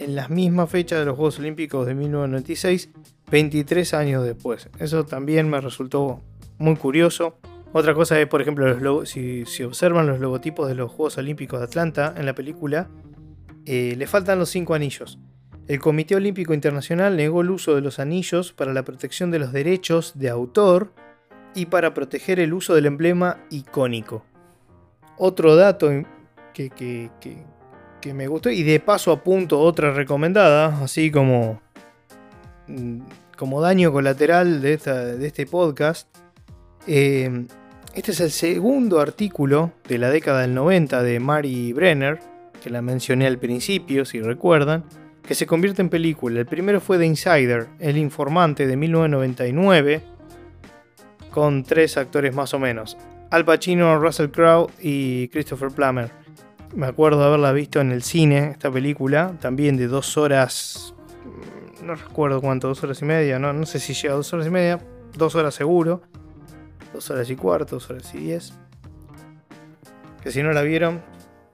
en 0.03 0.15
las 0.15 0.29
mismas 0.29 0.69
fechas 0.69 0.99
de 0.99 1.05
los 1.05 1.15
Juegos 1.15 1.39
Olímpicos 1.39 1.85
de 1.85 1.95
1996, 1.95 2.89
23 3.31 3.93
años 3.93 4.23
después. 4.23 4.69
Eso 4.79 5.05
también 5.05 5.49
me 5.49 5.61
resultó 5.61 6.21
muy 6.57 6.75
curioso. 6.75 7.37
Otra 7.71 7.93
cosa 7.93 8.19
es, 8.19 8.27
por 8.27 8.41
ejemplo, 8.41 9.05
si, 9.05 9.43
observan 9.63 10.07
los 10.07 10.19
logotipos 10.19 10.67
de 10.67 10.75
los 10.75 10.91
Juegos 10.91 11.17
Olímpicos 11.17 11.59
de 11.59 11.65
Atlanta 11.65 12.13
en 12.17 12.25
la 12.25 12.35
película, 12.35 12.89
eh, 13.65 13.95
le 13.97 14.07
faltan 14.07 14.39
los 14.39 14.49
cinco 14.49 14.73
anillos. 14.73 15.17
El 15.67 15.79
Comité 15.79 16.15
Olímpico 16.15 16.53
Internacional 16.53 17.15
negó 17.15 17.41
el 17.41 17.49
uso 17.49 17.73
de 17.73 17.81
los 17.81 17.99
anillos 17.99 18.51
para 18.51 18.73
la 18.73 18.83
protección 18.83 19.31
de 19.31 19.39
los 19.39 19.53
derechos 19.53 20.11
de 20.15 20.29
autor 20.29 20.93
y 21.55 21.67
para 21.67 21.93
proteger 21.93 22.39
el 22.39 22.53
uso 22.53 22.75
del 22.75 22.85
emblema 22.85 23.37
icónico. 23.49 24.25
Otro 25.17 25.55
dato 25.55 25.89
que, 26.53 26.69
que, 26.69 27.09
me 28.11 28.27
gustó 28.27 28.49
y 28.49 28.63
de 28.63 28.79
paso 28.79 29.11
apunto 29.11 29.59
otra 29.59 29.93
recomendada, 29.93 30.83
así 30.83 31.11
como, 31.11 31.61
mm, 32.67 33.01
como 33.37 33.61
daño 33.61 33.93
colateral 33.93 34.61
de, 34.61 34.77
de 34.77 35.27
este 35.27 35.45
podcast. 35.45 36.09
Eh, 36.87 37.45
este 37.93 38.11
es 38.11 38.19
el 38.19 38.31
segundo 38.31 38.99
artículo 38.99 39.71
de 39.87 39.99
la 39.99 40.09
década 40.09 40.41
del 40.41 40.55
90 40.55 41.03
de 41.03 41.19
Mary 41.19 41.71
Brenner, 41.73 42.19
que 42.63 42.71
la 42.71 42.81
mencioné 42.81 43.27
al 43.27 43.37
principio, 43.37 44.03
si 44.03 44.19
recuerdan 44.19 44.83
que 45.21 45.35
se 45.35 45.47
convierte 45.47 45.81
en 45.81 45.89
película. 45.89 46.39
El 46.39 46.45
primero 46.45 46.81
fue 46.81 46.97
The 46.97 47.05
Insider, 47.05 47.67
El 47.79 47.97
Informante 47.97 48.67
de 48.67 48.75
1999, 48.75 50.01
con 51.31 51.63
tres 51.63 51.97
actores 51.97 52.35
más 52.35 52.53
o 52.53 52.59
menos. 52.59 52.97
Al 53.31 53.45
Pacino, 53.45 53.97
Russell 53.99 54.29
Crowe 54.29 54.69
y 54.81 55.27
Christopher 55.29 55.69
Plummer. 55.69 56.22
Me 56.75 56.87
acuerdo 56.87 57.23
haberla 57.23 57.51
visto 57.51 57.79
en 57.81 57.91
el 57.91 58.01
cine, 58.01 58.49
esta 58.51 58.71
película, 58.71 59.37
también 59.39 59.77
de 59.77 59.87
dos 59.87 60.17
horas, 60.17 60.95
mm, 61.23 61.85
no 61.85 61.93
recuerdo 61.93 62.41
cuánto, 62.41 62.67
dos 62.67 62.83
horas 62.83 63.01
y 63.03 63.05
media, 63.05 63.37
no, 63.37 63.53
no 63.53 63.65
sé 63.67 63.79
si 63.79 63.93
llega 63.93 64.15
a 64.15 64.17
dos 64.17 64.33
horas 64.33 64.47
y 64.47 64.49
media, 64.49 64.79
dos 65.15 65.35
horas 65.35 65.53
seguro, 65.53 66.01
dos 66.91 67.11
horas 67.11 67.29
y 67.29 67.35
cuarto, 67.35 67.75
dos 67.75 67.89
horas 67.91 68.13
y 68.15 68.17
diez. 68.17 68.53
Que 70.23 70.31
si 70.31 70.41
no 70.41 70.51
la 70.51 70.63
vieron, 70.63 71.01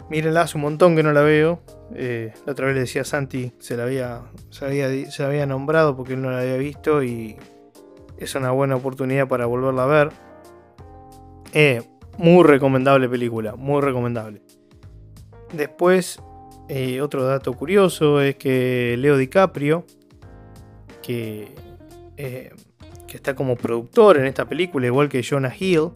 mírenla, 0.10 0.42
hace 0.42 0.58
un 0.58 0.62
montón 0.62 0.96
que 0.96 1.04
no 1.04 1.12
la 1.12 1.22
veo. 1.22 1.62
Eh, 1.96 2.34
la 2.46 2.54
otra 2.54 2.68
vez 2.68 2.76
le 2.76 2.82
decía 2.82 3.02
a 3.02 3.06
Santi, 3.06 3.52
se 3.60 3.76
la 3.76 3.84
había, 3.84 4.22
se 4.52 4.66
había, 4.66 5.12
se 5.12 5.24
había 5.24 5.46
nombrado 5.46 5.98
porque 5.98 6.14
él 6.14 6.22
no 6.22 6.32
la 6.32 6.40
había 6.40 6.56
visto 6.56 7.04
y 7.04 7.36
es 8.18 8.36
una 8.36 8.52
buena 8.52 8.76
oportunidad 8.76 9.28
para 9.28 9.48
volverla 9.48 9.84
a 9.84 9.88
ver. 9.88 10.10
Eh, 11.52 11.82
muy 12.18 12.44
recomendable 12.44 13.10
película, 13.10 13.56
muy 13.56 13.82
recomendable. 13.82 14.42
Después, 15.54 16.22
eh, 16.68 17.02
otro 17.02 17.24
dato 17.24 17.54
curioso 17.54 18.22
es 18.22 18.36
que 18.36 18.96
Leo 18.98 19.18
DiCaprio, 19.18 19.86
que, 21.02 21.56
eh, 22.18 22.54
que 23.08 23.18
está 23.18 23.36
como 23.36 23.56
productor 23.56 24.18
en 24.18 24.26
esta 24.26 24.46
película, 24.46 24.86
igual 24.86 25.10
que 25.10 25.24
Jonah 25.24 25.54
Hill, 25.58 25.90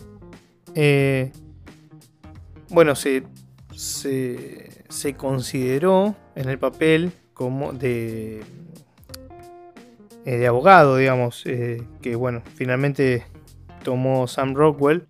bueno, 2.69 2.95
se, 2.95 3.23
se, 3.75 5.13
consideró 5.15 6.15
en 6.35 6.49
el 6.49 6.57
papel 6.57 7.11
como 7.35 7.73
de, 7.73 8.41
de 10.25 10.47
abogado, 10.47 10.97
digamos, 10.97 11.43
que 11.43 12.15
bueno, 12.15 12.41
finalmente 12.55 13.25
tomó 13.83 14.27
Sam 14.27 14.55
Rockwell 14.55 15.07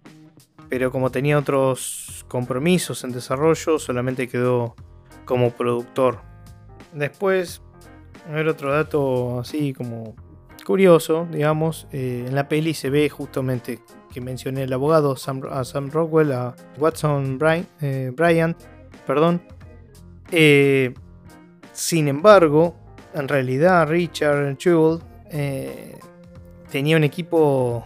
pero 0.73 0.91
como 0.91 1.11
tenía 1.11 1.37
otros 1.37 2.22
compromisos 2.33 3.03
en 3.03 3.11
desarrollo, 3.11 3.77
solamente 3.77 4.27
quedó 4.27 4.73
como 5.23 5.51
productor. 5.51 6.17
Después, 6.91 7.61
otro 8.49 8.73
dato 8.73 9.41
así 9.41 9.71
como 9.71 10.15
curioso, 10.65 11.27
digamos, 11.29 11.87
eh, 11.91 12.25
en 12.27 12.33
la 12.33 12.49
peli 12.49 12.73
se 12.73 12.89
ve 12.89 13.07
justamente 13.07 13.81
que 14.11 14.19
mencioné 14.19 14.63
el 14.63 14.73
abogado 14.73 15.15
Sam, 15.15 15.41
a 15.47 15.63
Sam 15.63 15.91
Rockwell, 15.91 16.31
a 16.31 16.55
Watson 16.79 17.37
Bryan, 17.37 17.67
eh, 17.81 18.11
Bryant, 18.15 18.57
perdón. 19.05 19.43
Eh, 20.31 20.91
sin 21.71 22.07
embargo, 22.07 22.75
en 23.13 23.27
realidad 23.27 23.87
Richard 23.87 24.57
Jewell 24.57 25.01
tenía 26.71 26.97
un 26.97 27.03
equipo 27.03 27.85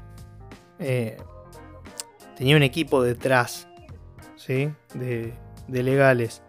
tenía 2.37 2.55
un 2.55 2.63
equipo 2.63 3.03
detrás, 3.03 3.66
¿sí? 4.47 4.71
De, 4.93 5.33
legales. 5.67 6.41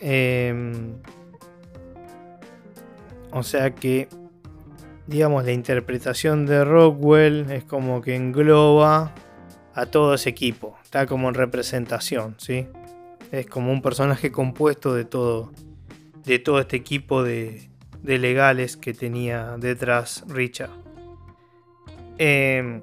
Em, 0.00 0.94
o 3.32 3.42
sea 3.42 3.74
que, 3.74 4.08
digamos, 5.06 5.44
la 5.44 5.52
interpretación 5.52 6.46
de 6.46 6.64
Rockwell 6.64 7.50
es 7.50 7.64
como 7.64 8.00
que 8.00 8.14
engloba 8.14 9.12
a 9.74 9.86
todo 9.86 10.14
ese 10.14 10.30
equipo. 10.30 10.76
Está 10.84 11.06
como 11.06 11.28
en 11.28 11.34
representación, 11.34 12.36
¿sí? 12.38 12.68
Es 13.32 13.46
como 13.46 13.72
un 13.72 13.82
personaje 13.82 14.30
compuesto 14.30 14.94
de 14.94 15.04
todo, 15.04 15.52
de 16.24 16.38
todo 16.38 16.60
este 16.60 16.76
equipo 16.76 17.24
de, 17.24 17.68
de 18.02 18.18
legales 18.18 18.76
que 18.76 18.94
tenía 18.94 19.56
detrás 19.58 20.24
Richard. 20.28 20.70
Eh, 22.18 22.80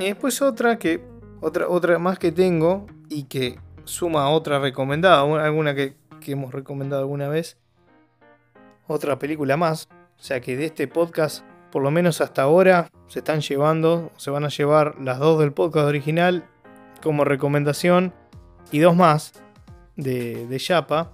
y 0.00 0.04
después 0.04 0.42
otra 0.42 0.78
que. 0.78 1.14
Otra, 1.40 1.68
otra 1.68 1.98
más 1.98 2.18
que 2.18 2.32
tengo 2.32 2.86
y 3.08 3.24
que 3.24 3.58
suma 3.84 4.28
otra 4.30 4.58
recomendada. 4.58 5.22
Alguna 5.44 5.74
que, 5.74 5.96
hemos 6.26 6.52
recomendado 6.52 7.02
alguna 7.02 7.28
vez. 7.28 7.58
Otra 8.86 9.18
película 9.18 9.56
más. 9.56 9.88
O 10.18 10.22
sea 10.22 10.40
que 10.40 10.56
de 10.56 10.66
este 10.66 10.88
podcast, 10.88 11.44
por 11.70 11.82
lo 11.82 11.90
menos 11.90 12.20
hasta 12.20 12.42
ahora, 12.42 12.90
se 13.08 13.18
están 13.18 13.40
llevando, 13.40 14.10
se 14.16 14.30
van 14.30 14.44
a 14.44 14.48
llevar 14.48 14.96
las 15.00 15.18
dos 15.18 15.38
del 15.40 15.52
podcast 15.52 15.86
original 15.86 16.44
como 17.02 17.24
recomendación 17.24 18.14
y 18.72 18.78
dos 18.78 18.96
más 18.96 19.32
de, 19.96 20.46
de 20.46 20.58
Yapa. 20.58 21.12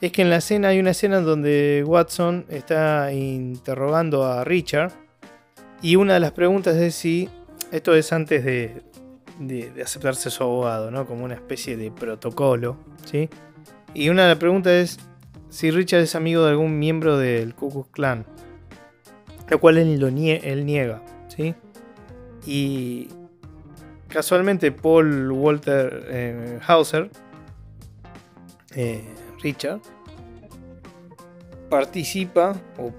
Es 0.00 0.12
que 0.12 0.22
en 0.22 0.30
la 0.30 0.36
escena 0.36 0.68
hay 0.68 0.78
una 0.78 0.90
escena 0.90 1.18
en 1.18 1.24
donde 1.24 1.82
Watson 1.84 2.46
está 2.48 3.12
interrogando 3.12 4.24
a 4.24 4.44
Richard 4.44 4.92
y 5.82 5.96
una 5.96 6.14
de 6.14 6.20
las 6.20 6.32
preguntas 6.32 6.76
es 6.76 6.94
si 6.94 7.28
esto 7.72 7.94
es 7.94 8.12
antes 8.12 8.44
de, 8.44 8.82
aceptarse 9.82 10.30
su 10.30 10.42
abogado, 10.42 10.90
¿no? 10.90 11.06
Como 11.06 11.24
una 11.24 11.34
especie 11.34 11.76
de 11.76 11.90
protocolo, 11.90 12.76
¿sí? 13.04 13.28
Y 13.94 14.08
una 14.08 14.22
de 14.22 14.28
las 14.30 14.38
preguntas 14.38 14.72
es 14.72 14.98
si 15.48 15.70
Richard 15.70 16.00
es 16.02 16.14
amigo 16.14 16.44
de 16.44 16.50
algún 16.50 16.78
miembro 16.78 17.16
del 17.16 17.54
Ku 17.54 17.70
Klux 17.70 17.88
Klan. 17.90 18.26
Lo 19.48 19.60
cual 19.60 19.78
él, 19.78 20.14
niega, 20.14 21.02
¿sí? 21.28 21.54
Y 22.46 23.08
casualmente 24.08 24.72
Paul 24.72 25.32
Walter 25.32 26.06
eh, 26.08 26.58
Hauser, 26.66 27.10
eh, 28.74 29.02
Richard, 29.42 29.80
participa 31.70 32.54
o 32.78 32.92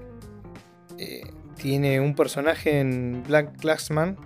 eh, 0.98 1.22
tiene 1.56 2.00
un 2.00 2.16
personaje 2.16 2.80
en 2.80 3.24
Black 3.28 3.58
Classman 3.60 4.18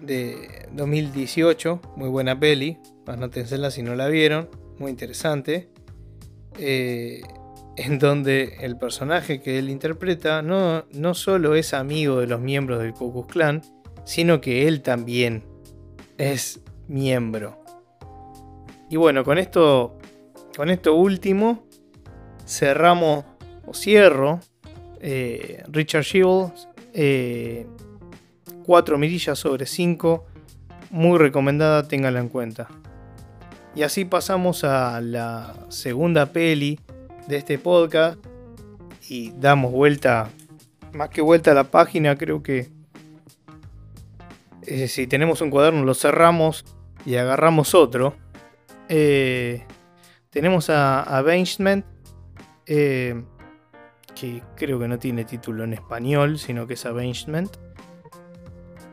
de 0.00 0.68
2018, 0.72 1.80
muy 1.96 2.08
buena 2.08 2.38
peli, 2.38 2.78
anótensela 3.06 3.70
si 3.70 3.82
no 3.82 3.94
la 3.94 4.08
vieron, 4.08 4.48
muy 4.78 4.90
interesante, 4.90 5.68
eh, 6.58 7.22
en 7.76 7.98
donde 7.98 8.56
el 8.60 8.76
personaje 8.76 9.40
que 9.40 9.58
él 9.58 9.70
interpreta 9.70 10.42
no, 10.42 10.84
no 10.92 11.14
solo 11.14 11.54
es 11.54 11.74
amigo 11.74 12.20
de 12.20 12.26
los 12.26 12.40
miembros 12.40 12.80
del 12.80 12.92
Ku 12.92 13.26
Klan, 13.26 13.62
sino 14.04 14.40
que 14.40 14.68
él 14.68 14.82
también 14.82 15.44
es 16.18 16.60
miembro. 16.88 17.62
Y 18.90 18.96
bueno, 18.96 19.24
con 19.24 19.38
esto, 19.38 19.98
con 20.56 20.68
esto 20.70 20.94
último, 20.94 21.64
cerramos 22.46 23.24
o 23.64 23.72
cierro 23.72 24.40
eh, 25.00 25.62
Richard 25.68 26.04
Shields. 26.04 26.68
4 28.70 28.98
mirillas 28.98 29.36
sobre 29.36 29.66
5. 29.66 30.24
Muy 30.90 31.18
recomendada, 31.18 31.88
téngala 31.88 32.20
en 32.20 32.28
cuenta. 32.28 32.68
Y 33.74 33.82
así 33.82 34.04
pasamos 34.04 34.62
a 34.62 35.00
la 35.00 35.56
segunda 35.70 36.26
peli 36.26 36.78
de 37.26 37.38
este 37.38 37.58
podcast. 37.58 38.24
Y 39.08 39.32
damos 39.32 39.72
vuelta, 39.72 40.30
más 40.92 41.08
que 41.08 41.20
vuelta 41.20 41.50
a 41.50 41.54
la 41.54 41.64
página, 41.64 42.14
creo 42.14 42.44
que 42.44 42.68
eh, 44.68 44.86
si 44.86 45.08
tenemos 45.08 45.40
un 45.40 45.50
cuaderno 45.50 45.84
lo 45.84 45.94
cerramos 45.94 46.64
y 47.04 47.16
agarramos 47.16 47.74
otro. 47.74 48.14
Eh, 48.88 49.64
tenemos 50.30 50.70
a 50.70 51.02
Avengement, 51.02 51.84
eh, 52.66 53.20
que 54.14 54.44
creo 54.54 54.78
que 54.78 54.86
no 54.86 55.00
tiene 55.00 55.24
título 55.24 55.64
en 55.64 55.72
español, 55.72 56.38
sino 56.38 56.68
que 56.68 56.74
es 56.74 56.86
Avengement. 56.86 57.69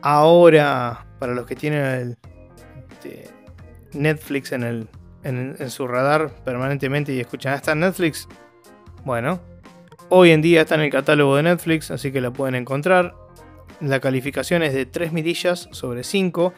Ahora, 0.02 1.06
para 1.18 1.34
los 1.34 1.46
que 1.46 1.56
tienen 1.56 2.16
este, 2.90 3.28
Netflix 3.92 4.52
en, 4.52 4.62
el, 4.62 4.88
en, 5.24 5.70
su 5.70 5.86
radar 5.88 6.30
permanentemente 6.44 7.12
y 7.12 7.20
escuchan 7.20 7.54
hasta 7.54 7.74
Netflix, 7.74 8.28
bueno, 9.04 9.40
hoy 10.08 10.30
en 10.30 10.42
día 10.42 10.62
está 10.62 10.76
en 10.76 10.82
el 10.82 10.90
catálogo 10.90 11.36
de 11.36 11.42
Netflix, 11.42 11.90
así 11.90 12.12
que 12.12 12.20
la 12.20 12.32
pueden 12.32 12.54
encontrar. 12.54 13.14
La 13.80 14.00
calificación 14.00 14.62
es 14.62 14.74
de 14.74 14.86
3 14.86 15.12
mirillas 15.12 15.68
sobre 15.72 16.04
5. 16.04 16.52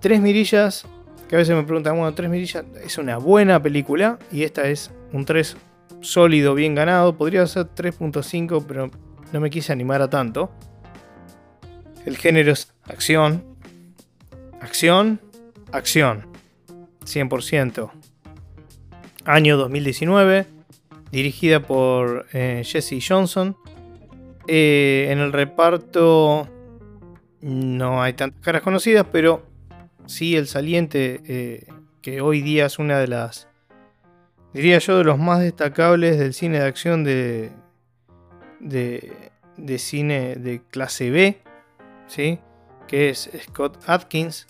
3 0.00 0.20
mirillas, 0.20 0.86
que 1.28 1.36
a 1.36 1.38
veces 1.38 1.54
me 1.54 1.62
preguntan, 1.62 1.96
bueno, 1.96 2.14
3 2.14 2.30
mirillas 2.30 2.64
es 2.82 2.98
una 2.98 3.18
buena 3.18 3.62
película 3.62 4.18
y 4.30 4.44
esta 4.44 4.66
es 4.68 4.90
un 5.12 5.24
3 5.24 5.56
sólido, 6.00 6.54
bien 6.54 6.74
ganado. 6.74 7.16
Podría 7.16 7.46
ser 7.46 7.66
3.5, 7.66 8.64
pero 8.66 8.90
no 9.32 9.40
me 9.40 9.50
quise 9.50 9.72
animar 9.72 10.02
a 10.02 10.10
tanto. 10.10 10.50
El 12.06 12.16
género 12.16 12.52
es 12.52 12.72
acción, 12.84 13.44
acción, 14.60 15.20
acción. 15.72 16.26
100%. 17.04 17.90
Año 19.24 19.56
2019. 19.56 20.46
Dirigida 21.12 21.60
por 21.60 22.26
eh, 22.32 22.62
Jesse 22.64 23.04
Johnson. 23.06 23.56
Eh, 24.46 25.08
en 25.10 25.18
el 25.18 25.32
reparto 25.32 26.48
no 27.40 28.02
hay 28.02 28.12
tantas 28.14 28.40
caras 28.42 28.62
conocidas, 28.62 29.06
pero 29.10 29.46
sí 30.06 30.36
el 30.36 30.46
saliente, 30.46 31.20
eh, 31.26 31.66
que 32.02 32.20
hoy 32.20 32.42
día 32.42 32.66
es 32.66 32.78
una 32.78 32.98
de 32.98 33.08
las, 33.08 33.48
diría 34.52 34.78
yo, 34.78 34.98
de 34.98 35.04
los 35.04 35.18
más 35.18 35.40
destacables 35.40 36.18
del 36.18 36.34
cine 36.34 36.60
de 36.60 36.66
acción 36.66 37.04
de, 37.04 37.50
de, 38.60 39.12
de 39.56 39.78
cine 39.78 40.36
de 40.36 40.62
clase 40.70 41.10
B. 41.10 41.38
¿sí? 42.10 42.40
que 42.88 43.08
es 43.08 43.30
Scott 43.44 43.78
Atkins, 43.86 44.48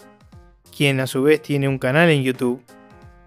quien 0.75 0.99
a 1.01 1.07
su 1.07 1.23
vez 1.23 1.43
tiene 1.43 1.69
un 1.69 1.79
canal 1.79 2.09
en 2.09 2.23
YouTube, 2.23 2.63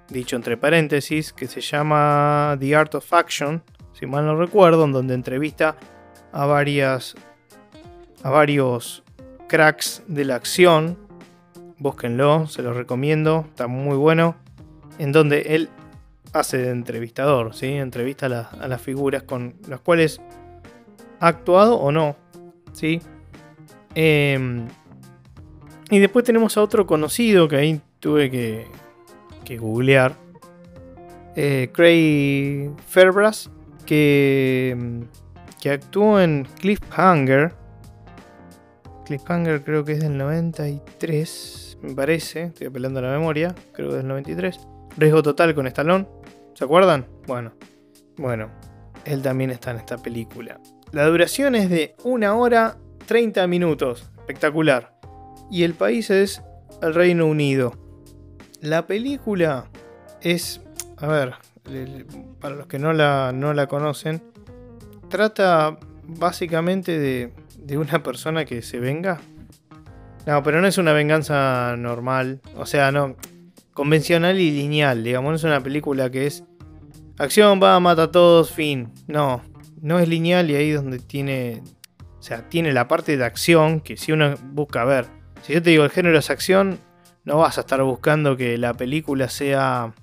dicho 0.10 0.36
entre 0.36 0.58
paréntesis, 0.58 1.32
que 1.32 1.48
se 1.48 1.62
llama 1.62 2.58
The 2.60 2.76
Art 2.76 2.96
of 2.96 3.14
Action, 3.14 3.64
si 3.94 4.08
mal 4.08 4.26
no 4.26 4.36
recuerdo, 4.36 4.86
en 4.86 4.92
donde 4.92 5.14
entrevista 5.14 5.78
a 6.32 6.46
varias 6.48 7.16
a 8.24 8.30
varios 8.32 9.04
cracks 9.48 10.02
de 10.08 10.26
la 10.26 10.36
acción. 10.36 10.98
Búsquenlo, 11.78 12.48
se 12.48 12.64
los 12.64 12.76
recomiendo, 12.76 13.46
está 13.50 13.68
muy 13.68 13.98
bueno. 13.98 14.36
En 14.98 15.12
donde 15.12 15.56
él 15.56 15.70
hace 16.32 16.58
de 16.58 16.72
entrevistador, 16.72 17.54
¿sí? 17.54 17.68
entrevista 17.68 18.26
a, 18.26 18.68
las 18.68 18.82
figuras 18.82 19.24
con 19.24 19.56
las 19.68 19.80
cuales 19.82 20.22
ha 21.20 21.28
actuado 21.28 21.76
o 21.76 21.92
no. 21.92 22.16
¿sí? 22.72 23.02
Em, 23.96 24.68
y 25.90 26.00
después 26.00 26.26
tenemos 26.26 26.58
a 26.58 26.62
otro 26.62 26.86
conocido 26.86 27.48
que 27.48 27.56
ahí 27.56 27.82
tuve 28.00 28.30
que, 28.32 28.66
que 29.46 29.58
googlear. 29.58 30.16
Eh, 31.36 31.70
Craig 31.74 32.72
Fairbrass, 32.88 33.50
que, 33.86 35.04
que 35.62 35.70
actuó 35.70 36.20
en 36.20 36.48
Cliffhanger. 36.60 37.54
Cliffhanger 39.06 39.64
creo 39.64 39.84
que 39.84 39.94
es 39.94 40.00
del 40.00 40.18
93, 40.18 41.78
me 41.82 41.94
parece. 41.94 42.44
Estoy 42.44 42.68
apelando 42.68 43.00
a 43.00 43.04
la 43.04 43.12
memoria, 43.12 43.54
creo 43.74 43.90
que 43.90 43.96
es 43.96 43.98
del 43.98 44.08
93. 44.08 44.60
Riesgo 44.98 45.24
total 45.24 45.54
con 45.56 45.68
Stallone. 45.68 46.08
¿Se 46.54 46.64
acuerdan? 46.64 47.08
Bueno, 47.26 47.54
bueno, 48.18 48.50
él 49.06 49.22
también 49.22 49.50
está 49.50 49.72
en 49.72 49.78
esta 49.78 49.98
película. 49.98 50.60
La 50.92 51.06
duración 51.08 51.56
es 51.56 51.70
de 51.70 51.96
1 52.04 52.40
hora 52.40 52.78
30 53.06 53.48
minutos. 53.48 54.10
Espectacular. 54.20 54.98
Y 55.52 55.64
el 55.64 55.74
país 55.74 56.10
es 56.10 56.42
el 56.82 56.94
Reino 56.94 57.26
Unido. 57.26 57.74
La 58.62 58.88
película 58.88 59.66
es, 60.22 60.62
a 60.98 61.08
ver, 61.08 61.34
para 62.40 62.56
los 62.56 62.68
que 62.68 62.80
no 62.80 62.94
la, 62.94 63.32
no 63.34 63.54
la 63.54 63.68
conocen, 63.68 64.24
trata 65.10 65.78
básicamente 66.04 66.98
de, 66.98 67.34
de 67.58 67.78
una 67.78 68.04
persona 68.04 68.46
que 68.46 68.62
se 68.62 68.80
venga. 68.80 69.20
No, 70.26 70.42
pero 70.42 70.62
no 70.62 70.68
es 70.68 70.78
una 70.78 70.94
venganza 70.94 71.76
normal. 71.78 72.42
O 72.56 72.66
sea, 72.66 72.92
no. 72.92 73.16
Convencional 73.74 74.40
y 74.40 74.52
lineal, 74.52 75.04
digamos. 75.04 75.30
No 75.32 75.36
es 75.36 75.44
una 75.44 75.62
película 75.62 76.10
que 76.10 76.28
es. 76.28 76.44
Acción, 77.18 77.60
va, 77.62 77.80
mata 77.80 78.04
a 78.04 78.12
todos, 78.12 78.52
fin. 78.52 78.92
No. 79.08 79.42
No 79.82 80.00
es 80.00 80.08
lineal 80.08 80.50
y 80.50 80.56
ahí 80.56 80.72
donde 80.72 81.00
tiene. 81.00 81.62
O 82.24 82.26
sea, 82.26 82.48
tiene 82.48 82.72
la 82.72 82.88
parte 82.88 83.18
de 83.18 83.26
acción 83.26 83.82
que 83.82 83.98
si 83.98 84.14
uno 84.14 84.36
busca 84.54 84.86
ver. 84.86 85.08
Si 85.42 85.52
yo 85.52 85.62
te 85.62 85.72
digo 85.72 85.84
el 85.84 85.90
género 85.90 86.18
es 86.18 86.30
acción, 86.30 86.80
no 87.26 87.40
vas 87.40 87.58
a 87.58 87.62
estar 87.62 87.84
buscando 87.84 88.38
que 88.38 88.58
la 88.58 88.74
película 88.74 89.28
sea. 89.28 89.94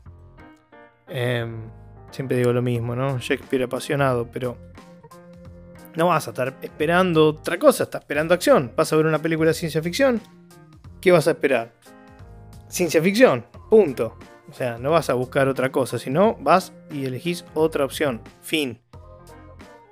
Em, 1.09 1.63
siempre 2.11 2.37
digo 2.37 2.53
lo 2.53 2.61
mismo, 2.61 2.95
¿no? 2.95 3.19
Shakespeare 3.19 3.65
apasionado, 3.65 4.29
pero 4.31 4.59
no 5.97 6.09
vas 6.09 6.27
a 6.27 6.33
estar 6.33 6.59
esperando 6.61 7.29
otra 7.29 7.59
cosa, 7.59 7.85
estás 7.85 8.03
esperando 8.03 8.35
acción. 8.35 8.71
Vas 8.77 8.93
a 8.93 8.97
ver 8.97 9.07
una 9.07 9.23
película 9.23 9.49
de 9.49 9.55
ciencia 9.55 9.81
ficción. 9.81 10.21
¿Qué 11.01 11.13
vas 11.13 11.27
a 11.27 11.31
esperar? 11.31 11.73
Ciencia 12.69 13.01
ficción, 13.01 13.47
punto. 13.71 14.19
O 14.47 14.53
sea, 14.53 14.77
no 14.77 14.91
vas 14.91 15.09
a 15.09 15.15
buscar 15.15 15.49
otra 15.49 15.73
cosa, 15.73 15.99
sino 15.99 16.37
vas 16.39 16.75
y 16.91 17.07
elegís 17.07 17.47
otra 17.55 17.87
opción. 17.87 18.21
Fin. 18.43 18.79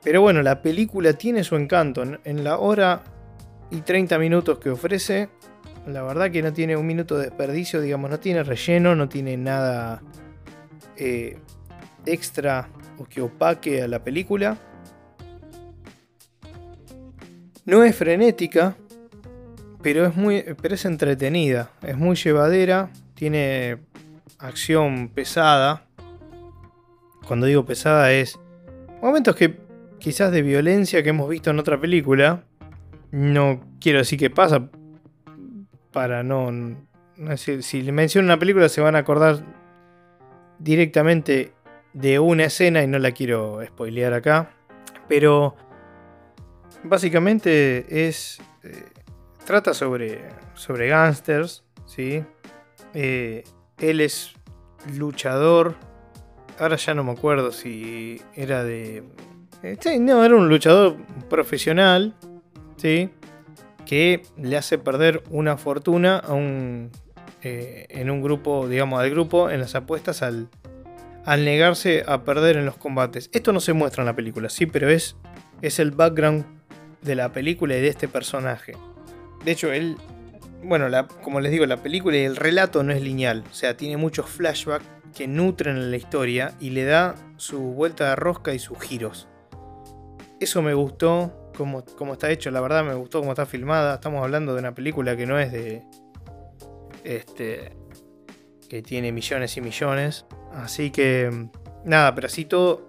Pero 0.08 0.22
bueno, 0.22 0.40
la 0.40 0.62
película 0.62 1.12
tiene 1.12 1.44
su 1.44 1.54
encanto. 1.54 2.02
En 2.02 2.42
la 2.42 2.56
hora 2.56 3.02
y 3.70 3.82
30 3.82 4.18
minutos 4.18 4.58
que 4.58 4.70
ofrece, 4.70 5.28
la 5.86 6.02
verdad 6.02 6.30
que 6.30 6.40
no 6.40 6.50
tiene 6.50 6.78
un 6.78 6.86
minuto 6.86 7.18
de 7.18 7.26
desperdicio, 7.26 7.82
digamos, 7.82 8.08
no 8.08 8.18
tiene 8.18 8.42
relleno, 8.42 8.96
no 8.96 9.06
tiene 9.10 9.36
nada 9.36 10.00
eh, 10.96 11.36
extra 12.06 12.70
o 12.96 13.04
que 13.04 13.20
opaque 13.20 13.82
a 13.82 13.86
la 13.86 14.02
película. 14.02 14.56
No 17.66 17.84
es 17.84 17.94
frenética, 17.94 18.76
pero 19.82 20.06
es 20.06 20.16
muy 20.16 20.42
pero 20.62 20.74
es 20.74 20.86
entretenida, 20.86 21.70
es 21.82 21.98
muy 21.98 22.16
llevadera, 22.16 22.88
tiene 23.12 23.76
acción 24.38 25.10
pesada. 25.10 25.84
Cuando 27.26 27.44
digo 27.44 27.66
pesada 27.66 28.10
es 28.10 28.38
momentos 29.02 29.36
que 29.36 29.67
quizás 29.98 30.32
de 30.32 30.42
violencia 30.42 31.02
que 31.02 31.10
hemos 31.10 31.28
visto 31.28 31.50
en 31.50 31.58
otra 31.58 31.80
película. 31.80 32.44
No 33.10 33.60
quiero 33.80 33.98
decir 33.98 34.18
que 34.18 34.30
pasa 34.30 34.70
para 35.92 36.22
no, 36.22 36.50
si 37.36 37.82
le 37.82 37.92
menciono 37.92 38.26
una 38.26 38.38
película 38.38 38.68
se 38.68 38.80
van 38.80 38.96
a 38.96 38.98
acordar 38.98 39.42
directamente 40.58 41.52
de 41.92 42.18
una 42.18 42.44
escena 42.44 42.82
y 42.82 42.86
no 42.86 42.98
la 42.98 43.12
quiero 43.12 43.60
spoilear 43.66 44.12
acá, 44.12 44.50
pero 45.08 45.56
básicamente 46.84 48.06
es. 48.08 48.40
Eh, 48.62 48.84
trata 49.44 49.74
sobre, 49.74 50.20
sobre 50.54 50.88
gángsters, 50.88 51.64
¿sí? 51.86 52.24
Eh, 52.94 53.44
él 53.78 54.00
es 54.00 54.34
luchador. 54.96 55.74
Ahora 56.58 56.76
ya 56.76 56.94
no 56.94 57.04
me 57.04 57.12
acuerdo 57.12 57.52
si 57.52 58.20
era 58.34 58.64
de. 58.64 59.04
Eh, 59.62 59.98
no, 59.98 60.24
era 60.24 60.34
un 60.34 60.48
luchador 60.48 60.96
profesional, 61.28 62.14
¿sí? 62.76 63.10
Que 63.86 64.22
le 64.36 64.56
hace 64.56 64.78
perder 64.78 65.22
una 65.30 65.56
fortuna 65.56 66.18
a 66.18 66.34
un. 66.34 66.90
en 67.42 68.10
un 68.10 68.22
grupo, 68.22 68.68
digamos, 68.68 69.00
al 69.00 69.10
grupo, 69.10 69.50
en 69.50 69.60
las 69.60 69.74
apuestas 69.74 70.22
al, 70.22 70.48
al 71.24 71.44
negarse 71.44 72.04
a 72.06 72.24
perder 72.24 72.56
en 72.56 72.66
los 72.66 72.76
combates. 72.76 73.30
Esto 73.32 73.52
no 73.52 73.60
se 73.60 73.72
muestra 73.72 74.02
en 74.02 74.06
la 74.06 74.16
película, 74.16 74.48
sí, 74.48 74.66
pero 74.66 74.88
es, 74.88 75.16
es 75.62 75.78
el 75.78 75.90
background 75.90 76.44
de 77.02 77.14
la 77.14 77.32
película 77.32 77.76
y 77.76 77.80
de 77.80 77.88
este 77.88 78.08
personaje. 78.08 78.72
De 79.44 79.52
hecho, 79.52 79.72
él, 79.72 79.96
bueno, 80.62 80.86
como 81.22 81.40
les 81.40 81.52
digo, 81.52 81.66
la 81.66 81.82
película 81.82 82.16
y 82.16 82.22
el 82.22 82.36
relato 82.36 82.82
no 82.82 82.92
es 82.92 83.02
lineal, 83.02 83.44
o 83.50 83.54
sea, 83.54 83.76
tiene 83.76 83.96
muchos 83.96 84.26
flashbacks 84.26 84.84
que 85.14 85.26
nutren 85.26 85.90
la 85.90 85.96
historia 85.96 86.54
y 86.60 86.70
le 86.70 86.84
da 86.84 87.14
su 87.36 87.58
vuelta 87.58 88.10
de 88.10 88.16
rosca 88.16 88.54
y 88.54 88.58
sus 88.58 88.78
giros. 88.78 89.28
Eso 90.40 90.62
me 90.62 90.74
gustó 90.74 91.50
como, 91.56 91.84
como 91.84 92.12
está 92.12 92.30
hecho, 92.30 92.50
la 92.50 92.60
verdad 92.60 92.84
me 92.84 92.94
gustó 92.94 93.20
cómo 93.20 93.32
está 93.32 93.46
filmada. 93.46 93.94
Estamos 93.94 94.22
hablando 94.22 94.54
de 94.54 94.60
una 94.60 94.74
película 94.74 95.16
que 95.16 95.26
no 95.26 95.38
es 95.38 95.52
de... 95.52 95.82
Este... 97.04 97.72
que 98.68 98.82
tiene 98.82 99.12
millones 99.12 99.56
y 99.56 99.60
millones. 99.60 100.26
Así 100.52 100.90
que... 100.90 101.48
Nada, 101.84 102.14
pero 102.14 102.26
así 102.26 102.44
todo 102.44 102.86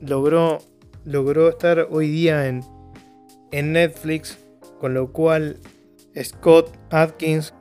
logró, 0.00 0.58
logró 1.04 1.48
estar 1.48 1.88
hoy 1.90 2.08
día 2.08 2.46
en 2.46 2.62
en 3.50 3.72
Netflix, 3.72 4.38
con 4.80 4.94
lo 4.94 5.12
cual 5.12 5.58
Scott 6.22 6.70
Atkins 6.90 7.54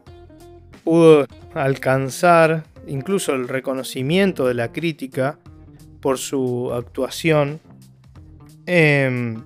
pudo 0.83 1.25
alcanzar 1.53 2.65
incluso 2.87 3.33
el 3.33 3.47
reconocimiento 3.47 4.47
de 4.47 4.53
la 4.53 4.71
crítica 4.71 5.39
por 6.01 6.17
su 6.17 6.71
actuación 6.73 7.59
em, 8.65 9.43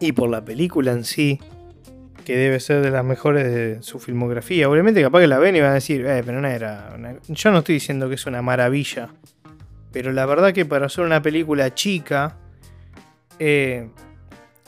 y 0.00 0.12
por 0.12 0.28
la 0.28 0.44
película 0.44 0.92
en 0.92 1.04
sí, 1.04 1.40
que 2.24 2.36
debe 2.36 2.58
ser 2.58 2.82
de 2.82 2.90
las 2.90 3.04
mejores 3.04 3.44
de 3.44 3.82
su 3.82 3.98
filmografía. 3.98 4.68
Obviamente 4.68 5.00
capaz 5.00 5.20
que 5.20 5.28
la 5.28 5.38
ven 5.38 5.54
y 5.56 5.60
van 5.60 5.70
a 5.70 5.74
decir, 5.74 6.04
eh, 6.04 6.22
pero 6.26 6.40
no 6.40 6.48
era... 6.48 6.96
Yo 7.28 7.50
no 7.52 7.58
estoy 7.58 7.76
diciendo 7.76 8.08
que 8.08 8.16
es 8.16 8.26
una 8.26 8.42
maravilla, 8.42 9.10
pero 9.92 10.12
la 10.12 10.26
verdad 10.26 10.52
que 10.52 10.64
para 10.64 10.88
ser 10.88 11.04
una 11.04 11.22
película 11.22 11.72
chica, 11.72 12.36
eh, 13.38 13.88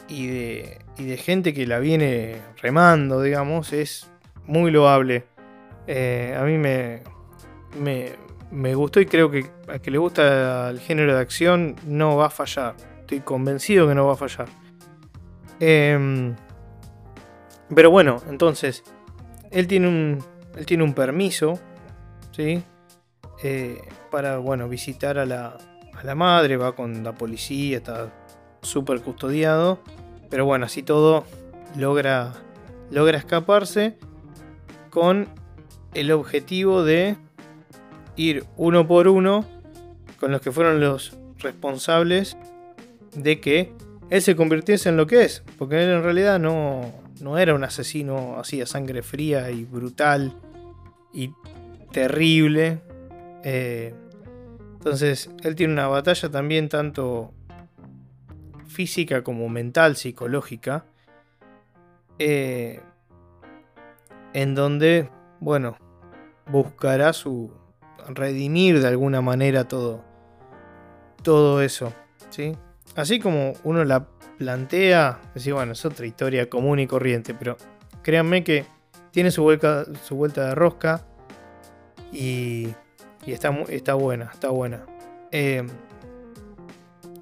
y 0.09 0.27
de, 0.29 0.79
de 0.99 1.17
gente 1.17 1.53
que 1.53 1.67
la 1.67 1.79
viene 1.79 2.37
remando, 2.61 3.23
digamos, 3.23 3.73
es 3.73 4.09
muy 4.47 4.71
loable. 4.71 5.25
Eh, 5.87 6.37
a 6.39 6.43
mí 6.45 6.59
me, 6.59 7.03
me, 8.51 8.75
gustó 8.75 9.01
y 9.01 9.07
creo 9.07 9.31
que 9.31 9.47
a 9.69 9.79
que 9.79 9.91
le 9.91 9.99
gusta 9.99 10.71
el 10.71 10.81
género 10.81 11.15
de 11.15 11.21
acción 11.21 11.77
no 11.87 12.17
va 12.17 12.27
a 12.27 12.31
fallar. 12.31 12.75
Estoy 13.09 13.21
convencido 13.21 13.89
que 13.89 13.95
no 13.95 14.07
va 14.07 14.13
a 14.13 14.17
fallar. 14.17 14.49
Em, 15.61 16.37
pero 17.75 17.91
bueno, 17.91 18.21
entonces, 18.29 18.85
él 19.51 19.67
tiene 19.67 19.89
un, 19.89 20.23
él 20.55 20.67
tiene 20.67 20.85
un 20.85 20.93
permiso, 20.93 21.59
¿sí? 22.33 22.63
Eh, 23.43 23.81
para, 24.11 24.37
bueno, 24.37 24.69
visitar 24.69 25.19
a 25.19 25.25
la, 25.25 25.57
a 25.95 26.05
la 26.05 26.15
madre, 26.15 26.59
va 26.59 26.77
con 26.77 27.03
la 27.03 27.15
policía, 27.15 27.79
está 27.79 28.13
súper 28.61 29.01
custodiado. 29.01 29.79
Pero 30.29 30.45
bueno, 30.45 30.67
así 30.67 30.83
todo 30.83 31.25
logra, 31.79 32.35
logra 32.91 33.17
escaparse 33.17 33.97
con 34.91 35.29
el 35.95 36.13
objetivo 36.13 36.85
de 36.85 37.17
ir 38.17 38.45
uno 38.59 38.87
por 38.87 39.09
uno 39.09 39.47
con 40.21 40.31
los 40.31 40.43
que 40.43 40.53
fueron 40.53 40.81
los 40.81 41.17
responsables 41.39 42.37
de 43.15 43.41
que 43.41 43.73
él 44.11 44.23
se 44.23 44.37
convirtiese 44.37 44.89
en 44.89 44.97
lo 44.97 45.07
que 45.07 45.25
es. 45.25 45.43
Porque 45.59 45.83
él 45.83 45.91
en 45.91 46.03
realidad 46.03 46.39
no, 46.39 46.93
no 47.21 47.39
era 47.39 47.55
un 47.55 47.65
asesino 47.65 48.39
así 48.39 48.61
a 48.61 48.67
sangre 48.67 49.03
fría 49.03 49.51
y 49.51 49.65
brutal 49.65 50.35
y 51.13 51.33
terrible. 51.93 52.81
Eh, 53.45 53.95
entonces, 54.75 55.31
él 55.43 55.55
tiene 55.55 55.73
una 55.73 55.89
batalla 55.89 56.31
también 56.31 56.69
tanto 56.69 57.33
física 58.67 59.25
como 59.25 59.49
mental, 59.49 59.97
psicológica, 59.97 60.85
eh, 62.19 62.81
en 64.35 64.55
donde, 64.55 65.11
bueno, 65.41 65.77
buscará 66.47 67.13
su 67.13 67.53
redimir 68.09 68.81
de 68.81 68.89
alguna 68.89 69.21
manera 69.21 69.67
todo, 69.67 70.05
todo 71.23 71.61
eso, 71.61 71.93
¿sí? 72.31 72.53
Así 72.99 73.21
como 73.21 73.53
uno 73.63 73.85
la 73.85 74.09
plantea, 74.39 75.21
decir, 75.33 75.55
bueno, 75.55 75.71
es 75.71 75.85
otra 75.85 76.05
historia 76.05 76.51
común 76.51 76.81
y 76.81 76.89
corriente, 76.89 77.33
pero 77.33 77.57
créanme 78.03 78.43
que 78.43 78.65
tiene 79.13 79.31
su 79.31 79.45
vuelta, 79.45 79.85
su 80.03 80.17
vuelta 80.17 80.49
de 80.49 80.57
rosca 80.57 81.07
y, 82.13 82.75
está, 83.25 83.51
está 83.69 83.95
buena, 83.95 84.31
está 84.33 84.49
buena. 84.49 84.85
Eh, 85.31 85.65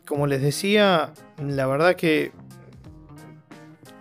como 0.06 0.26
les 0.26 0.40
decía, 0.40 1.12
la 1.44 1.66
verdad 1.66 1.94
que. 1.94 2.32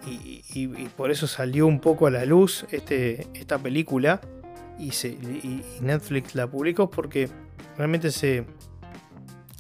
Y, 0.08 0.70
por 0.96 1.12
eso 1.12 1.28
salió 1.28 1.68
un 1.68 1.82
poco 1.82 2.08
a 2.08 2.12
la 2.12 2.24
luz 2.24 2.66
este, 2.72 3.28
esta 3.34 3.60
película. 3.60 4.22
Y, 4.80 4.92
Netflix 5.82 6.36
la 6.36 6.48
publicó 6.48 6.90
porque 6.90 7.28
realmente 7.76 8.12
se. 8.12 8.46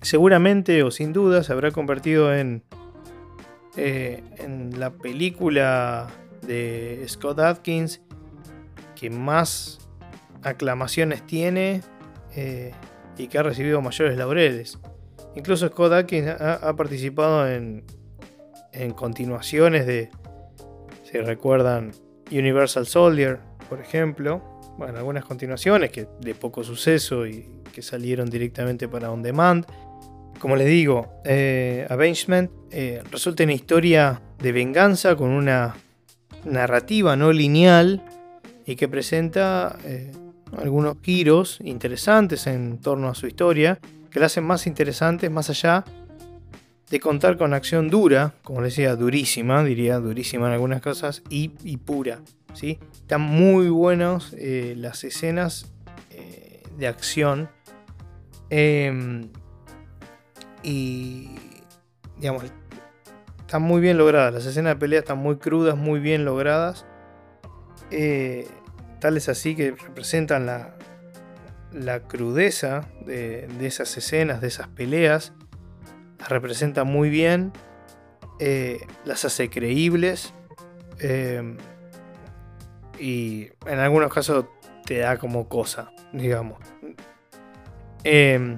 Seguramente 0.05 0.83
o 0.83 0.91
sin 0.91 1.13
duda 1.13 1.41
se 1.41 1.51
habrá 1.51 1.71
convertido 1.71 2.31
en. 2.31 2.61
Eh, 3.75 4.21
en 4.37 4.79
la 4.79 4.91
película 4.91 6.07
de 6.43 7.03
Scott 7.09 7.39
Atkins 7.39 8.01
que 8.95 9.09
más 9.09 9.79
aclamaciones 10.43 11.25
tiene 11.25 11.81
eh, 12.35 12.71
y 13.17 13.27
que 13.27 13.39
ha 13.39 13.43
recibido 13.43 13.81
mayores 13.81 14.15
laureles. 14.15 14.77
Incluso 15.35 15.67
Scott 15.69 15.91
Atkins 15.91 16.27
ha, 16.39 16.73
participado 16.75 17.49
en, 17.49 17.83
en, 18.73 18.91
continuaciones 18.91 19.87
de, 19.87 20.11
si 21.03 21.17
recuerdan, 21.17 21.93
Universal 22.31 22.85
Soldier, 22.85 23.39
por 23.67 23.81
ejemplo. 23.81 24.41
Bueno, 24.77 24.99
algunas 24.99 25.25
continuaciones 25.25 25.89
que 25.89 26.07
de 26.21 26.35
poco 26.35 26.63
suceso 26.63 27.25
y 27.25 27.49
que 27.73 27.81
salieron 27.81 28.29
directamente 28.29 28.87
para 28.87 29.11
On 29.11 29.21
Demand. 29.21 29.65
Como 30.39 30.55
les 30.55 30.67
digo, 30.67 31.21
eh, 31.23 31.87
Avengement 31.89 32.51
eh, 32.71 33.01
resulta 33.09 33.43
una 33.43 33.53
historia 33.53 34.21
de 34.39 34.51
venganza 34.51 35.15
con 35.15 35.29
una 35.29 35.75
narrativa 36.43 37.15
no 37.15 37.31
lineal 37.31 38.03
y 38.65 38.75
que 38.75 38.87
presenta 38.87 39.77
eh, 39.85 40.11
algunos 40.57 40.97
giros 41.01 41.59
interesantes 41.63 42.47
en 42.47 42.79
torno 42.79 43.07
a 43.07 43.15
su 43.15 43.27
historia 43.27 43.79
que 44.11 44.19
la 44.19 44.27
hacen 44.27 44.43
más 44.43 44.67
interesantes 44.67 45.31
más 45.31 45.49
allá 45.49 45.83
de 46.89 46.99
contar 46.99 47.37
con 47.37 47.53
acción 47.53 47.89
dura, 47.89 48.35
como 48.43 48.61
les 48.61 48.75
decía, 48.75 48.95
durísima, 48.95 49.63
diría 49.63 49.99
durísima 49.99 50.47
en 50.47 50.53
algunas 50.53 50.81
cosas, 50.81 51.23
y, 51.29 51.47
pura. 51.77 52.21
¿sí? 52.53 52.77
Están 52.93 53.21
muy 53.21 53.69
buenos 53.69 54.35
eh, 54.37 54.75
las 54.77 55.03
escenas 55.03 55.71
de 56.77 56.87
acción. 56.87 57.49
Em, 58.49 59.29
y 60.65 61.29
digamos, 62.17 62.43
están 63.39 63.61
muy 63.61 63.79
bien 63.79 63.97
logradas. 63.97 64.33
Las 64.33 64.45
escenas 64.47 64.73
de 64.73 64.79
pelea 64.79 64.99
están 64.99 65.19
muy 65.19 65.37
crudas, 65.37 65.77
muy 65.77 65.99
bien 65.99 66.25
logradas. 66.25 66.85
Eh, 67.91 68.47
tales 68.99 69.29
así 69.29 69.55
que 69.55 69.71
representan 69.71 70.47
la, 70.47 70.75
la 71.71 71.99
crudeza 72.01 72.89
de, 73.05 73.47
esas 73.61 73.95
escenas, 73.97 74.41
de 74.41 74.47
esas 74.47 74.67
peleas, 74.69 75.33
las 76.17 76.29
representa 76.29 76.83
muy 76.83 77.09
bien, 77.09 77.51
eh, 78.39 78.79
las 79.03 79.23
hace 79.25 79.49
creíbles 79.51 80.33
eh, 80.99 81.55
y 82.99 83.49
en 83.67 83.79
algunos 83.79 84.11
casos 84.11 84.45
te 84.85 84.99
da 84.99 85.17
como 85.17 85.47
cosa, 85.47 85.91
digamos. 86.13 86.59
Eh, 88.03 88.57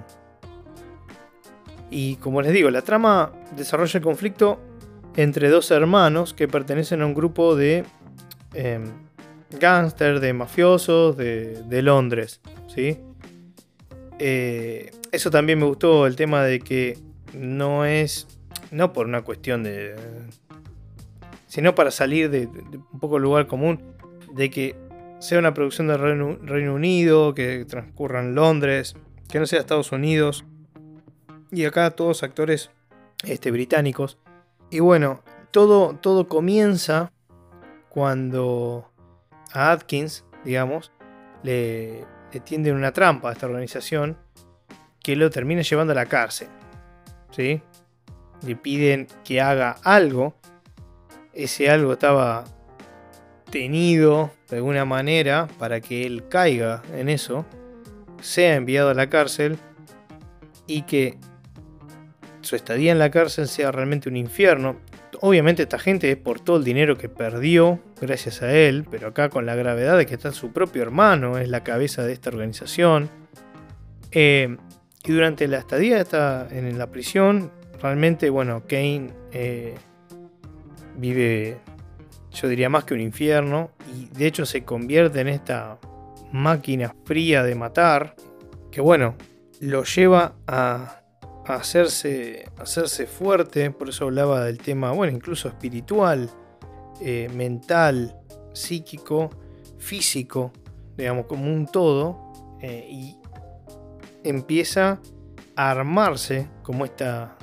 y 1.89 2.15
como 2.17 2.41
les 2.41 2.53
digo, 2.53 2.69
la 2.69 2.81
trama 2.81 3.31
desarrolla 3.55 3.97
el 3.97 4.03
conflicto 4.03 4.59
entre 5.15 5.49
dos 5.49 5.71
hermanos 5.71 6.33
que 6.33 6.47
pertenecen 6.47 7.01
a 7.01 7.05
un 7.05 7.13
grupo 7.13 7.55
de 7.55 7.85
gángster, 9.59 10.19
de 10.19 10.33
mafiosos 10.33 11.17
de, 11.17 11.63
de 11.63 11.81
Londres. 11.81 12.41
¿sí? 12.67 12.99
Eh, 14.19 14.91
eso 15.11 15.29
también 15.31 15.59
me 15.59 15.65
gustó, 15.65 16.07
el 16.07 16.15
tema 16.15 16.43
de 16.43 16.59
que 16.59 16.97
no 17.33 17.85
es, 17.85 18.27
no 18.71 18.93
por 18.93 19.05
una 19.05 19.21
cuestión 19.21 19.63
de, 19.63 19.95
sino 21.47 21.75
para 21.75 21.91
salir 21.91 22.29
de, 22.29 22.47
un 22.47 22.99
poco 22.99 23.19
lugar 23.19 23.47
común, 23.47 23.81
de 24.33 24.49
que 24.49 24.75
sea 25.19 25.39
una 25.39 25.53
producción 25.53 25.87
del 25.87 25.99
Reino, 26.41 26.73
Unido, 26.73 27.33
que 27.33 27.65
transcurra 27.65 28.21
en 28.21 28.35
Londres, 28.35 28.95
que 29.29 29.39
no 29.39 29.45
sea 29.45 29.59
Estados 29.59 29.91
Unidos, 29.91 30.45
y 31.51 31.65
acá 31.65 31.91
todos 31.91 32.23
actores 32.23 32.69
este, 33.23 33.51
británicos. 33.51 34.17
Y 34.69 34.79
bueno, 34.79 35.21
todo, 35.51 35.95
todo 35.95 36.27
comienza 36.27 37.11
cuando 37.89 38.91
a 39.53 39.71
Atkins, 39.71 40.25
digamos, 40.43 40.91
le, 41.43 42.05
le 42.33 42.39
tienden 42.41 42.75
una 42.75 42.91
trampa 42.91 43.29
a 43.29 43.33
esta 43.33 43.45
organización 43.45 44.17
que 45.01 45.15
lo 45.15 45.29
termina 45.29 45.61
llevando 45.61 45.93
a 45.93 45.95
la 45.95 46.05
cárcel. 46.05 46.49
¿sí? 47.31 47.61
Le 48.45 48.55
piden 48.55 49.07
que 49.23 49.41
haga 49.41 49.77
algo. 49.83 50.35
Ese 51.33 51.69
algo 51.69 51.93
estaba 51.93 52.43
tenido 53.49 54.31
de 54.49 54.57
alguna 54.57 54.85
manera 54.85 55.47
para 55.57 55.79
que 55.79 56.05
él 56.05 56.27
caiga 56.27 56.81
en 56.93 57.09
eso, 57.09 57.45
sea 58.21 58.55
enviado 58.55 58.89
a 58.89 58.93
la 58.93 59.09
cárcel 59.09 59.57
y 60.65 60.81
que 60.81 61.17
su 62.47 62.55
estadía 62.55 62.93
en 62.93 62.99
la 62.99 63.11
cárcel 63.11 63.47
sea 63.47 63.71
realmente 63.71 64.07
un 64.07 64.15
infierno. 64.15 64.77
Obviamente 65.19 65.63
esta 65.63 65.79
gente 65.79 66.09
es 66.09 66.17
por 66.17 66.39
todo 66.39 66.57
el 66.57 66.63
dinero 66.63 66.97
que 66.97 67.09
perdió 67.09 67.79
gracias 67.99 68.41
a 68.41 68.53
él, 68.53 68.85
pero 68.89 69.09
acá 69.09 69.29
con 69.29 69.45
la 69.45 69.55
gravedad 69.55 69.97
de 69.97 70.05
que 70.05 70.15
está 70.15 70.31
su 70.31 70.53
propio 70.53 70.81
hermano, 70.81 71.37
es 71.37 71.49
la 71.49 71.63
cabeza 71.63 72.03
de 72.03 72.13
esta 72.13 72.29
organización. 72.29 73.09
Eh, 74.11 74.55
y 75.03 75.11
durante 75.11 75.47
la 75.47 75.57
estadía 75.57 75.99
está 75.99 76.47
en 76.49 76.77
la 76.77 76.87
prisión, 76.87 77.51
realmente, 77.81 78.29
bueno, 78.29 78.63
Kane 78.67 79.11
eh, 79.33 79.75
vive, 80.95 81.57
yo 82.31 82.47
diría 82.47 82.69
más 82.69 82.85
que 82.85 82.93
un 82.93 83.01
infierno, 83.01 83.71
y 83.93 84.05
de 84.17 84.25
hecho 84.25 84.45
se 84.45 84.63
convierte 84.63 85.19
en 85.19 85.27
esta 85.27 85.79
máquina 86.31 86.95
fría 87.03 87.43
de 87.43 87.55
matar, 87.55 88.15
que 88.71 88.79
bueno, 88.79 89.15
lo 89.59 89.83
lleva 89.83 90.35
a 90.47 91.01
hacerse, 91.55 92.45
hacerse 92.57 93.07
fuerte, 93.07 93.71
por 93.71 93.89
eso 93.89 94.05
hablaba 94.05 94.43
del 94.45 94.57
tema, 94.57 94.91
bueno, 94.91 95.13
incluso 95.13 95.47
espiritual, 95.47 96.29
eh, 97.01 97.29
mental, 97.33 98.15
psíquico, 98.53 99.29
físico, 99.77 100.51
digamos, 100.97 101.25
como 101.25 101.53
un 101.53 101.65
todo, 101.67 102.33
eh, 102.61 102.87
y 102.89 103.17
empieza 104.23 104.99
a 105.55 105.71
armarse 105.71 106.49
como 106.63 106.85
esta, 106.85 107.37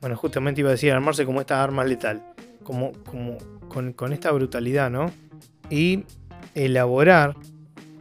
bueno, 0.00 0.16
justamente 0.16 0.60
iba 0.60 0.70
a 0.70 0.72
decir 0.72 0.92
armarse 0.92 1.24
como 1.24 1.40
esta 1.40 1.62
arma 1.62 1.84
letal, 1.84 2.22
como, 2.62 2.92
como 3.04 3.38
con, 3.68 4.12
esta 4.12 4.30
brutalidad, 4.32 4.90
¿no? 4.90 5.10
Y 5.70 6.04
elaborar, 6.54 7.36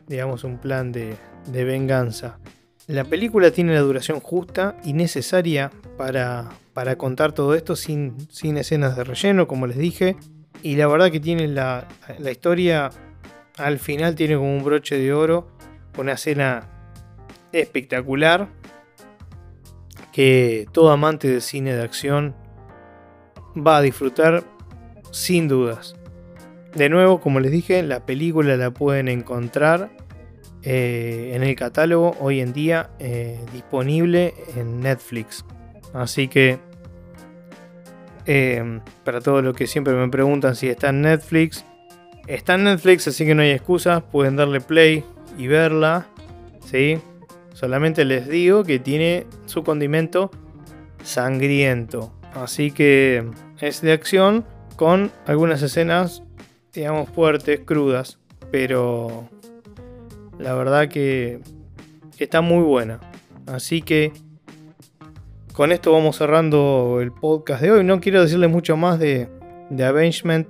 digamos, 0.08 0.44
un 0.44 0.58
plan 0.58 0.92
de, 0.92 1.16
de 1.52 1.64
venganza. 1.64 2.40
La 2.88 3.04
película 3.04 3.52
tiene 3.52 3.74
la 3.74 3.82
duración 3.82 4.22
justa 4.22 4.78
y 4.86 4.94
necesaria 4.94 5.72
para, 5.98 6.50
para 6.74 6.98
contar 6.98 7.34
todo 7.34 7.54
esto 7.54 7.76
sin, 7.76 8.16
sin, 8.32 8.56
escenas 8.56 8.96
de 8.96 9.04
relleno, 9.04 9.46
como 9.46 9.68
les 9.68 9.78
dije. 9.78 10.16
Y 10.64 10.78
la 10.78 10.88
verdad 10.88 11.12
que 11.12 11.20
tiene 11.20 11.50
la, 11.50 11.86
la 12.18 12.32
historia, 12.32 12.90
al 13.58 13.80
final 13.80 14.16
tiene 14.16 14.36
como 14.36 14.56
un 14.56 14.64
broche 14.64 14.98
de 14.98 15.12
oro, 15.12 15.50
una 15.98 16.14
escena 16.14 16.70
espectacular 17.52 18.48
que 20.14 20.68
todo 20.72 20.92
amante 20.92 21.28
de 21.28 21.42
cine 21.42 21.76
de 21.76 21.84
acción 21.84 22.36
va 23.56 23.78
a 23.78 23.82
disfrutar 23.82 24.46
sin 25.12 25.50
dudas. 25.50 25.98
De 26.74 26.88
nuevo, 26.88 27.20
como 27.20 27.42
les 27.42 27.52
dije, 27.52 27.84
la 27.84 28.06
película 28.06 28.56
la 28.56 28.72
pueden 28.72 29.10
encontrar 29.10 29.90
eh, 30.70 31.32
en 31.34 31.44
el 31.44 31.56
catálogo 31.56 32.18
hoy 32.20 32.42
en 32.42 32.52
día 32.52 32.90
eh, 33.00 33.40
disponible 33.54 34.34
en 34.58 34.82
Netflix. 34.82 35.46
Así 35.94 36.28
que 36.28 36.60
eh, 38.26 38.82
para 39.06 39.22
todo 39.22 39.42
lo 39.42 39.54
que 39.54 39.66
siempre 39.66 39.94
me 39.94 40.10
preguntan 40.10 40.58
si 40.58 40.68
está 40.68 40.90
en 40.90 41.04
Netflix, 41.04 41.64
está 42.28 42.56
en 42.56 42.66
Netflix, 42.66 43.08
así 43.08 43.26
que 43.26 43.34
no 43.34 43.44
hay 43.44 43.52
excusas. 43.52 44.04
Pueden 44.12 44.36
darle 44.36 44.60
play 44.60 45.06
y 45.38 45.48
verla, 45.48 46.08
¿sí? 46.66 47.00
Solamente 47.54 48.04
les 48.04 48.28
digo 48.28 48.66
que 48.66 48.78
tiene 48.78 49.26
su 49.46 49.64
condimento 49.64 50.32
sangriento. 51.02 52.12
Así 52.34 52.72
que 52.72 53.26
es 53.62 53.80
de 53.80 53.94
acción 53.94 54.44
con 54.76 55.12
algunas 55.28 55.62
escenas, 55.62 56.24
digamos, 56.74 57.08
fuertes, 57.08 57.62
crudas. 57.62 58.20
Pero 58.52 59.30
la 60.40 60.54
verdad 60.54 60.88
que 60.88 61.40
está 62.18 62.42
muy 62.42 62.64
buena. 62.64 63.00
Así 63.48 63.82
que 63.82 64.12
con 65.54 65.72
esto 65.72 65.92
vamos 65.92 66.18
cerrando 66.18 67.00
el 67.02 67.12
podcast 67.12 67.62
de 67.62 67.72
hoy. 67.72 67.84
No 67.84 68.00
quiero 68.00 68.22
decirles 68.22 68.50
mucho 68.50 68.78
más 68.78 69.00
de, 69.00 69.28
de 69.70 69.86
Avengement 69.86 70.48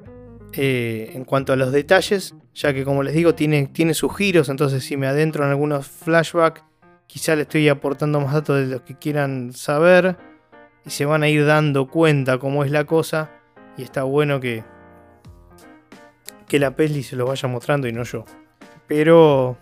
eh, 0.54 1.12
en 1.14 1.24
cuanto 1.24 1.54
a 1.54 1.56
los 1.56 1.72
detalles, 1.72 2.36
ya 2.54 2.74
que 2.74 2.84
como 2.84 3.04
les 3.04 3.14
digo, 3.14 3.36
tiene, 3.36 3.68
tiene 3.68 3.94
sus 3.94 4.16
giros. 4.16 4.50
Entonces, 4.50 4.84
si 4.84 4.98
me 4.98 5.08
adentro 5.08 5.46
en 5.46 5.52
algunos 5.52 5.88
flashbacks, 5.88 6.64
quizá 7.06 7.36
le 7.36 7.44
estoy 7.44 7.70
aportando 7.70 8.20
más 8.20 8.34
datos 8.34 8.60
de 8.60 8.66
los 8.66 8.82
que 8.82 8.98
quieran 8.98 9.54
saber. 9.54 10.18
Y 10.86 10.90
se 10.90 11.06
van 11.06 11.24
a 11.24 11.30
ir 11.30 11.46
dando 11.46 11.88
cuenta 11.88 12.38
cómo 12.38 12.64
es 12.64 12.72
la 12.72 12.86
cosa. 12.86 13.32
Y 13.78 13.84
está 13.84 14.04
bueno 14.04 14.40
que, 14.40 14.64
que 16.48 16.60
la 16.60 16.76
peli 16.76 17.04
se 17.04 17.16
lo 17.16 17.26
vaya 17.26 17.48
mostrando 17.48 17.88
y 17.88 17.94
no 17.94 18.04
yo. 18.04 18.26
Pero, 18.88 19.58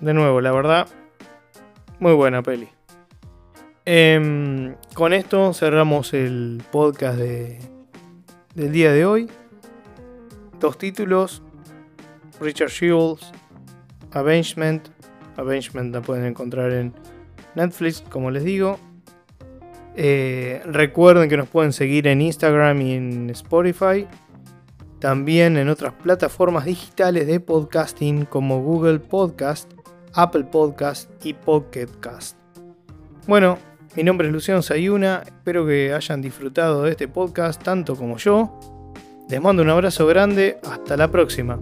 de 0.00 0.14
nuevo, 0.14 0.40
la 0.40 0.52
verdad, 0.52 0.88
muy 1.98 2.12
buena 2.12 2.42
peli. 2.42 2.68
Em, 3.84 4.74
con 4.94 5.12
esto 5.12 5.54
cerramos 5.54 6.12
el 6.12 6.62
podcast 6.72 7.18
de, 7.18 7.58
del 8.54 8.72
día 8.72 8.92
de 8.92 9.06
hoy. 9.06 9.30
Dos 10.58 10.76
títulos. 10.76 11.42
Richard 12.40 12.70
Shields, 12.70 13.32
Avengement. 14.12 14.88
Avengement 15.36 15.94
la 15.94 16.02
pueden 16.02 16.24
encontrar 16.24 16.72
en 16.72 16.92
Netflix, 17.54 18.02
como 18.10 18.30
les 18.30 18.44
digo. 18.44 18.78
Eh, 19.94 20.60
recuerden 20.66 21.28
que 21.28 21.36
nos 21.36 21.48
pueden 21.48 21.72
seguir 21.72 22.06
en 22.06 22.20
Instagram 22.20 22.80
y 22.82 22.94
en 22.94 23.30
Spotify. 23.30 24.06
También 24.98 25.56
en 25.56 25.68
otras 25.68 25.92
plataformas 25.94 26.64
digitales 26.64 27.26
de 27.26 27.40
podcasting 27.40 28.24
como 28.24 28.62
Google 28.62 28.98
Podcast, 28.98 29.72
Apple 30.16 30.44
Podcast 30.44 31.10
y 31.24 31.34
Pocket 31.34 31.88
Cast. 32.00 32.36
Bueno, 33.26 33.58
mi 33.94 34.02
nombre 34.02 34.26
es 34.28 34.32
Luciano 34.32 34.62
Sayuna, 34.62 35.22
espero 35.24 35.66
que 35.66 35.92
hayan 35.92 36.22
disfrutado 36.22 36.82
de 36.82 36.90
este 36.90 37.06
podcast 37.06 37.62
tanto 37.62 37.94
como 37.94 38.16
yo. 38.16 38.58
Les 39.28 39.40
mando 39.40 39.62
un 39.62 39.70
abrazo 39.70 40.06
grande, 40.06 40.58
hasta 40.64 40.96
la 40.96 41.10
próxima. 41.10 41.60